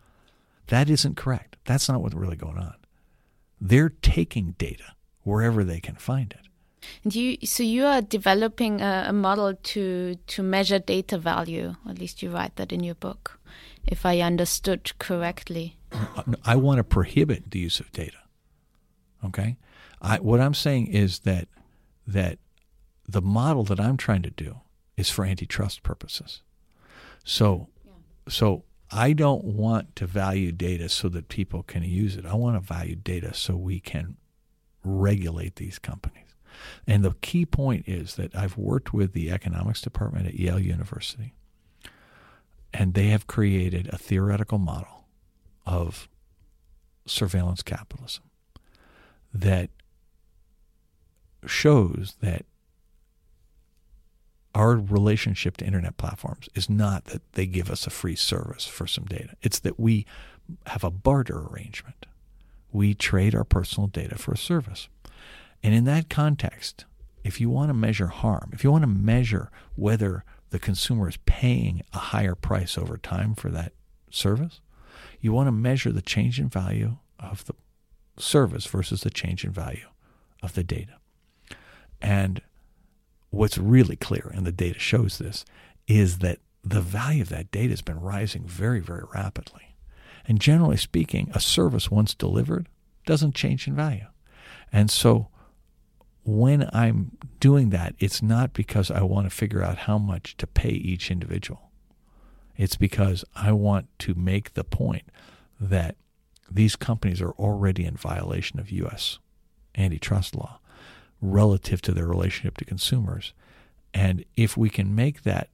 That 0.69 0.89
isn't 0.89 1.17
correct. 1.17 1.57
That's 1.65 1.89
not 1.89 2.01
what's 2.01 2.15
really 2.15 2.37
going 2.37 2.59
on. 2.59 2.77
They're 3.61 3.93
taking 4.01 4.55
data 4.57 4.95
wherever 5.23 5.65
they 5.65 5.81
can 5.81 5.97
find 5.97 6.33
it. 6.33 6.47
And 7.03 7.15
you, 7.15 7.39
so 7.45 7.65
you 7.65 7.85
are 7.85 8.01
developing 8.01 8.81
a, 8.81 9.07
a, 9.09 9.13
model 9.13 9.55
to 9.55 10.17
to 10.27 10.43
measure 10.43 10.81
data 10.81 11.19
value. 11.19 11.77
At 11.89 11.99
least 11.99 12.23
you 12.23 12.31
write 12.31 12.57
that 12.57 12.73
in 12.73 12.83
your 12.83 12.97
book, 12.97 13.39
if 13.87 14.05
I 14.05 14.21
understood 14.21 14.93
correctly. 14.99 15.77
I 16.45 16.57
want 16.57 16.79
to 16.79 16.85
prohibit 16.85 17.53
the 17.53 17.61
use 17.61 17.79
of 17.79 17.93
data. 17.93 18.19
Okay, 19.25 19.59
I, 20.01 20.19
what 20.19 20.41
I'm 20.41 20.55
saying 20.55 20.89
is 20.89 21.21
that 21.21 21.47
that 22.09 22.39
the 23.09 23.23
model 23.23 23.65
that 23.65 23.81
I'm 23.81 23.97
trying 23.97 24.23
to 24.23 24.31
do 24.31 24.61
is 24.97 25.11
for 25.11 25.25
antitrust 25.25 25.83
purposes. 25.83 26.43
So, 27.25 27.69
yeah. 27.85 27.93
so 28.29 28.65
I 28.91 29.13
don't 29.13 29.45
want 29.45 29.97
to 29.97 30.07
value 30.07 30.53
data 30.53 30.89
so 30.89 31.09
that 31.11 31.29
people 31.29 31.63
can 31.63 31.83
use 31.83 32.17
it. 32.17 32.27
I 32.27 32.35
want 32.35 32.57
to 32.57 32.61
value 32.61 32.97
data 32.97 33.33
so 33.35 33.57
we 33.57 33.81
can 33.81 34.17
regulate 34.85 35.57
these 35.57 35.79
companies. 35.79 36.19
And 36.87 37.05
the 37.05 37.15
key 37.23 37.47
point 37.47 37.89
is 37.89 38.17
that 38.17 38.35
I've 38.37 38.59
worked 38.59 38.93
with 38.93 39.15
the 39.15 39.31
economics 39.31 39.81
department 39.81 40.27
at 40.27 40.35
Yale 40.35 40.61
University, 40.61 41.33
and 42.75 42.95
they 42.95 43.09
have 43.09 43.27
created 43.27 43.89
a 43.89 43.99
theoretical 43.99 44.59
model 44.59 45.07
of 45.67 46.09
surveillance 47.07 47.63
capitalism 47.63 48.25
that 49.33 49.71
shows 51.47 52.17
that 52.21 52.45
our 54.55 54.77
relationship 54.77 55.57
to 55.59 55.65
internet 55.65 55.97
platforms 55.97 56.49
is 56.55 56.69
not 56.69 57.07
that 57.07 57.23
they 57.33 57.47
give 57.47 57.71
us 57.71 57.87
a 57.87 57.91
free 57.91 58.17
service 58.17 58.67
for 58.67 58.87
some 58.87 59.05
data. 59.05 59.31
It's 59.43 59.59
that 59.61 59.81
we 59.81 60.07
have 60.67 60.85
a 60.85 60.91
barter 60.91 61.47
arrangement. 61.51 62.07
We 62.71 62.95
trade 62.95 63.35
our 63.35 63.45
personal 63.45 63.87
data 63.87 64.19
for 64.19 64.33
a 64.33 64.39
service. 64.39 64.89
And 65.63 65.75
in 65.75 65.85
that 65.85 66.11
context, 66.11 66.85
if 67.25 67.41
you 67.41 67.49
want 67.49 67.71
to 67.71 67.75
measure 67.75 68.09
harm, 68.09 68.51
if 68.53 68.65
you 68.65 68.71
want 68.71 68.83
to 68.83 68.89
measure 68.89 69.51
whether 69.77 70.25
the 70.51 70.59
consumer 70.59 71.09
is 71.09 71.17
paying 71.25 71.83
a 71.93 71.99
higher 71.99 72.35
price 72.35 72.77
over 72.77 72.99
time 72.99 73.35
for 73.35 73.51
that 73.51 73.73
service, 74.11 74.61
you 75.21 75.33
want 75.33 75.47
to 75.47 75.53
measure 75.53 75.93
the 75.93 76.03
change 76.03 76.39
in 76.39 76.49
value 76.49 76.97
of 77.19 77.45
the 77.47 77.55
service 78.19 78.67
versus 78.67 79.03
the 79.03 79.11
change 79.11 79.45
in 79.45 79.51
value 79.51 79.87
of 80.43 80.55
the 80.55 80.65
data. 80.65 80.97
And 82.01 82.43
what's 83.33 83.59
really 83.59 83.97
clear, 83.97 84.31
and 84.33 84.47
the 84.47 84.53
data 84.53 84.79
shows 84.79 85.19
this, 85.19 85.45
is 85.89 86.19
that 86.19 86.39
the 86.63 86.81
value 86.81 87.23
of 87.23 87.31
that 87.31 87.51
data 87.51 87.71
has 87.71 87.83
been 87.83 87.99
rising 87.99 88.45
very, 88.45 88.79
very 88.79 89.03
rapidly. 89.13 89.75
And 90.27 90.41
generally 90.41 90.77
speaking, 90.77 91.31
a 91.35 91.41
service 91.41 91.91
once 91.91 92.15
delivered 92.15 92.69
doesn't 93.07 93.35
change 93.35 93.67
in 93.67 93.75
value. 93.75 94.07
And 94.73 94.91
so 94.91 95.29
when 96.25 96.69
I'm 96.73 97.17
doing 97.41 97.71
that, 97.71 97.95
it's 97.99 98.23
not 98.23 98.53
because 98.53 98.91
I 98.91 99.03
want 99.03 99.29
to 99.29 99.35
figure 99.35 99.63
out 99.63 99.79
how 99.79 99.99
much 99.99 100.37
to 100.37 100.47
pay 100.47 100.71
each 100.71 101.11
individual. 101.11 101.73
It's 102.57 102.77
because 102.77 103.25
I 103.35 103.53
want 103.53 103.89
to 104.01 104.15
make 104.15 104.55
the 104.55 104.63
point 104.63 105.05
that 105.59 105.97
these 106.51 106.77
companies 106.77 107.21
are 107.21 107.33
already 107.33 107.85
in 107.85 107.97
violation 107.97 108.61
of 108.61 108.71
U.S. 108.71 109.19
antitrust 109.77 110.37
law 110.37 110.61
relative 111.23 111.81
to 111.81 111.93
their 111.93 112.07
relationship 112.07 112.59
to 112.59 112.65
consumers. 112.67 113.33
And 113.95 114.25
if 114.37 114.57
we 114.57 114.69
can 114.69 114.95
make 114.95 115.23
that 115.23 115.49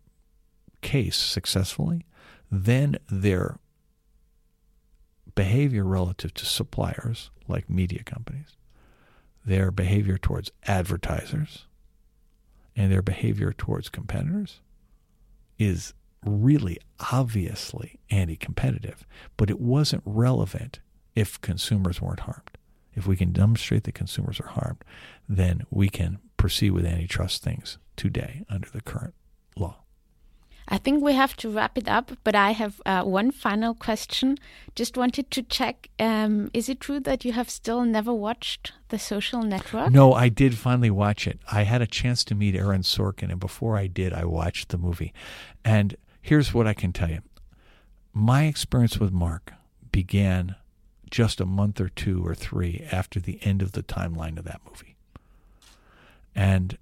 case 0.81 1.17
successfully, 1.17 2.07
then 2.51 2.97
their 3.11 3.59
behavior 5.35 5.85
relative 5.85 6.35
to 6.35 6.47
suppliers, 6.47 7.31
like 7.47 7.71
media 7.71 8.03
companies, 8.03 8.57
their 9.45 9.71
behavior 9.71 10.19
towards 10.19 10.51
advertisers, 10.67 11.67
and 12.75 12.91
their 12.91 13.03
behavior 13.03 13.53
towards 13.53 13.89
competitors 13.89 14.61
is 15.59 15.95
really 16.25 16.79
obviously 17.13 17.99
anti 18.11 18.37
competitive, 18.37 19.07
but 19.37 19.51
it 19.51 19.61
wasn't 19.61 20.03
relevant 20.05 20.81
if 21.15 21.41
consumers 21.41 22.01
weren't 22.01 22.21
harmed. 22.21 22.58
If 22.99 23.07
we 23.07 23.17
can 23.17 23.31
demonstrate 23.31 23.85
that 23.85 23.95
consumers 23.95 24.41
are 24.41 24.49
harmed, 24.49 24.85
then 25.29 25.65
we 25.71 25.89
can 25.89 26.19
proceed 26.37 26.73
with 26.73 26.85
antitrust 26.85 27.45
things 27.45 27.79
today 27.97 28.45
under 28.51 28.69
the 28.69 28.81
current 28.81 29.15
law. 29.57 29.77
I 30.67 30.79
think 30.79 31.01
we 31.01 31.13
have 31.15 31.37
to 31.37 31.49
wrap 31.49 31.79
it 31.79 31.89
up, 31.89 32.11
but 32.25 32.35
I 32.35 32.51
have 32.51 32.83
uh, 32.85 33.05
one 33.05 33.31
final 33.31 33.73
question. 33.73 34.37
Just 34.75 34.97
wanted 34.97 35.31
to 35.31 35.43
check 35.43 35.89
um, 36.01 36.51
is 36.53 36.69
it 36.69 36.81
true 36.81 36.99
that 37.01 37.25
you 37.25 37.33
have 37.33 37.49
still 37.49 37.85
never 37.85 38.13
watched 38.13 38.73
The 38.89 38.99
Social 38.99 39.43
Network? 39.45 39.93
No, 39.93 40.13
I 40.13 40.29
did 40.29 40.59
finally 40.59 40.91
watch 40.91 41.29
it. 41.29 41.39
I 41.53 41.63
had 41.63 41.81
a 41.81 41.87
chance 41.87 42.25
to 42.25 42.35
meet 42.35 42.57
Aaron 42.57 42.83
Sorkin, 42.83 43.31
and 43.31 43.39
before 43.39 43.77
I 43.79 43.87
did, 43.87 44.13
I 44.13 44.25
watched 44.25 44.71
the 44.71 44.79
movie. 44.79 45.15
And 45.65 45.97
here's 46.21 46.53
what 46.53 46.67
I 46.67 46.75
can 46.75 46.93
tell 46.93 47.11
you 47.11 47.21
my 48.13 48.47
experience 48.47 48.99
with 48.99 49.13
Mark 49.13 49.55
began 49.93 50.57
just 51.11 51.41
a 51.41 51.47
month 51.47 51.81
or 51.81 51.89
two 51.89 52.27
or 52.27 52.35
three 52.35 52.87
after 52.93 53.21
the 53.21 53.39
end 53.43 53.63
of 53.63 53.73
the 53.73 53.83
timeline 53.83 54.39
of 54.39 54.45
that 54.45 54.61
movie. 54.67 54.97
And, 56.35 56.79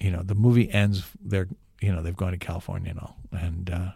you 0.00 0.10
know, 0.10 0.22
the 0.22 0.34
movie 0.34 0.70
ends, 0.70 1.04
they're 1.20 1.48
you 1.80 1.92
know, 1.92 2.02
they've 2.02 2.16
gone 2.16 2.32
to 2.32 2.38
California 2.38 2.90
and 2.90 3.00
all. 3.00 3.16
And 3.32 3.70
uh, 3.70 3.90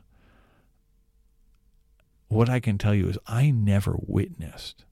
what 2.29 2.49
I 2.49 2.61
can 2.61 2.79
tell 2.79 2.95
you 2.95 3.09
is 3.09 3.19
I 3.27 3.51
never 3.51 3.97
witnessed 3.99 4.85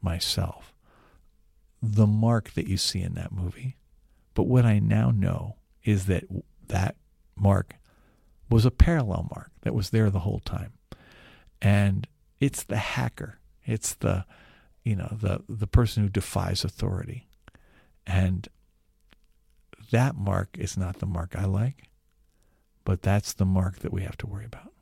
myself 0.00 0.74
the 1.82 2.06
mark 2.06 2.52
that 2.52 2.68
you 2.68 2.76
see 2.76 3.02
in 3.02 3.14
that 3.14 3.32
movie. 3.32 3.76
But 4.34 4.44
what 4.44 4.64
I 4.64 4.78
now 4.78 5.10
know 5.10 5.56
is 5.84 6.06
that 6.06 6.24
that 6.68 6.96
mark 7.36 7.74
was 8.48 8.64
a 8.64 8.70
parallel 8.70 9.28
mark 9.34 9.50
that 9.62 9.74
was 9.74 9.90
there 9.90 10.10
the 10.10 10.20
whole 10.20 10.40
time. 10.40 10.72
And 11.60 12.06
it's 12.40 12.62
the 12.62 12.76
hacker. 12.76 13.38
It's 13.64 13.94
the 13.94 14.24
you 14.84 14.96
know, 14.96 15.08
the 15.10 15.42
the 15.48 15.66
person 15.66 16.02
who 16.02 16.08
defies 16.08 16.64
authority. 16.64 17.26
And 18.06 18.48
that 19.90 20.16
mark 20.16 20.58
is 20.58 20.76
not 20.76 20.98
the 20.98 21.06
mark 21.06 21.36
I 21.36 21.44
like. 21.44 21.88
But 22.84 23.02
that's 23.02 23.32
the 23.34 23.44
mark 23.44 23.78
that 23.80 23.92
we 23.92 24.02
have 24.02 24.16
to 24.18 24.26
worry 24.26 24.44
about. 24.44 24.72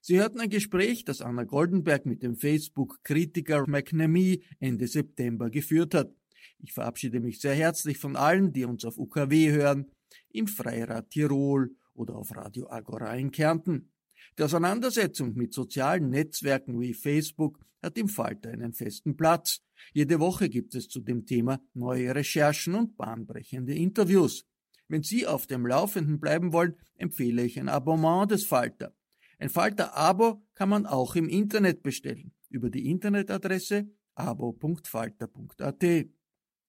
Sie 0.00 0.18
hörten 0.18 0.40
ein 0.40 0.50
Gespräch, 0.50 1.04
das 1.04 1.20
Anna 1.20 1.44
Goldenberg 1.44 2.06
mit 2.06 2.22
dem 2.24 2.34
Facebook-Kritiker 2.34 3.68
McNamee 3.68 4.42
Ende 4.58 4.88
September 4.88 5.48
geführt 5.48 5.94
hat. 5.94 6.10
Ich 6.58 6.72
verabschiede 6.72 7.20
mich 7.20 7.40
sehr 7.40 7.54
herzlich 7.54 7.98
von 7.98 8.16
allen, 8.16 8.52
die 8.52 8.64
uns 8.64 8.84
auf 8.84 8.98
UKW 8.98 9.52
hören, 9.52 9.92
im 10.30 10.48
Freirad 10.48 11.10
Tirol 11.10 11.76
oder 11.94 12.16
auf 12.16 12.34
Radio 12.34 12.68
Agora 12.68 13.14
in 13.14 13.30
Kärnten. 13.30 13.91
Die 14.38 14.42
Auseinandersetzung 14.42 15.34
mit 15.34 15.52
sozialen 15.52 16.10
Netzwerken 16.10 16.80
wie 16.80 16.94
Facebook 16.94 17.58
hat 17.82 17.98
im 17.98 18.08
Falter 18.08 18.50
einen 18.50 18.72
festen 18.72 19.16
Platz. 19.16 19.60
Jede 19.92 20.20
Woche 20.20 20.48
gibt 20.48 20.74
es 20.74 20.88
zu 20.88 21.00
dem 21.00 21.26
Thema 21.26 21.60
neue 21.74 22.14
Recherchen 22.14 22.74
und 22.74 22.96
bahnbrechende 22.96 23.74
Interviews. 23.74 24.46
Wenn 24.88 25.02
Sie 25.02 25.26
auf 25.26 25.46
dem 25.46 25.66
Laufenden 25.66 26.20
bleiben 26.20 26.52
wollen, 26.52 26.76
empfehle 26.96 27.44
ich 27.44 27.58
ein 27.58 27.68
Abonnement 27.68 28.30
des 28.30 28.44
Falter. 28.44 28.94
Ein 29.38 29.48
Falter-Abo 29.48 30.42
kann 30.54 30.68
man 30.68 30.86
auch 30.86 31.16
im 31.16 31.28
Internet 31.28 31.82
bestellen, 31.82 32.32
über 32.48 32.70
die 32.70 32.88
Internetadresse 32.88 33.90
abo.falter.at. 34.14 35.84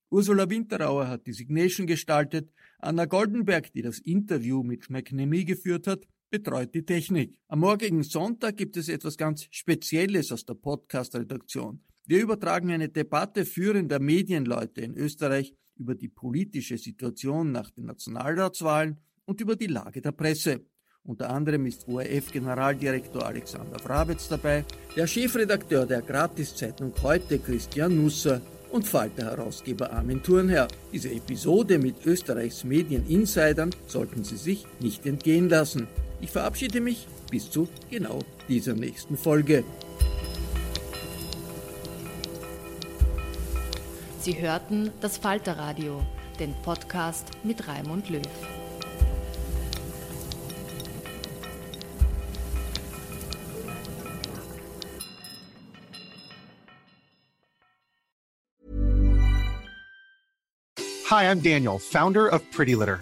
Ursula 0.09 0.49
Winterauer 0.49 1.07
hat 1.07 1.27
die 1.27 1.33
Signation 1.33 1.87
gestaltet, 1.87 2.51
Anna 2.79 3.05
Goldenberg, 3.05 3.73
die 3.73 3.81
das 3.81 3.99
Interview 3.99 4.63
mit 4.63 4.89
McNamee 4.89 5.43
geführt 5.43 5.87
hat, 5.87 6.07
betreut 6.33 6.73
die 6.73 6.83
Technik. 6.83 7.37
Am 7.47 7.59
morgigen 7.59 8.01
Sonntag 8.01 8.57
gibt 8.57 8.75
es 8.75 8.89
etwas 8.89 9.17
ganz 9.17 9.45
Spezielles 9.51 10.31
aus 10.31 10.43
der 10.45 10.55
Podcast-Redaktion. 10.55 11.79
Wir 12.07 12.23
übertragen 12.23 12.71
eine 12.71 12.89
Debatte 12.89 13.45
führender 13.45 13.99
Medienleute 13.99 14.81
in 14.81 14.95
Österreich 14.97 15.53
über 15.77 15.93
die 15.93 16.07
politische 16.07 16.79
Situation 16.79 17.51
nach 17.51 17.69
den 17.69 17.85
Nationalratswahlen 17.85 18.97
und 19.25 19.41
über 19.41 19.55
die 19.55 19.67
Lage 19.67 20.01
der 20.01 20.11
Presse. 20.11 20.65
Unter 21.03 21.29
anderem 21.29 21.67
ist 21.67 21.87
ORF-Generaldirektor 21.87 23.23
Alexander 23.23 23.77
Brabetz 23.77 24.27
dabei, 24.27 24.65
der 24.95 25.05
Chefredakteur 25.05 25.85
der 25.85 26.01
Gratiszeitung 26.01 26.93
heute 27.03 27.37
Christian 27.37 27.95
Nusser 27.95 28.41
und 28.71 28.87
Falter-Herausgeber 28.87 29.93
Armin 29.93 30.23
Thurnherr. 30.23 30.67
Diese 30.91 31.11
Episode 31.11 31.77
mit 31.77 32.07
Österreichs 32.07 32.63
Medieninsidern 32.63 33.69
sollten 33.85 34.23
Sie 34.23 34.37
sich 34.37 34.65
nicht 34.79 35.05
entgehen 35.05 35.47
lassen. 35.47 35.87
Ich 36.23 36.31
verabschiede 36.31 36.79
mich 36.79 37.05
bis 37.29 37.51
zu 37.51 37.67
genau 37.89 38.19
dieser 38.47 38.75
nächsten 38.75 39.17
Folge. 39.17 39.65
Sie 44.21 44.39
hörten 44.39 44.89
das 45.01 45.17
Falterradio, 45.17 46.01
den 46.39 46.53
Podcast 46.61 47.27
mit 47.43 47.67
Raimund 47.67 48.09
Löw. 48.09 48.21
Hi, 61.09 61.25
I'm 61.25 61.41
Daniel, 61.41 61.79
founder 61.79 62.31
of 62.31 62.41
Pretty 62.51 62.75
Litter. 62.75 63.01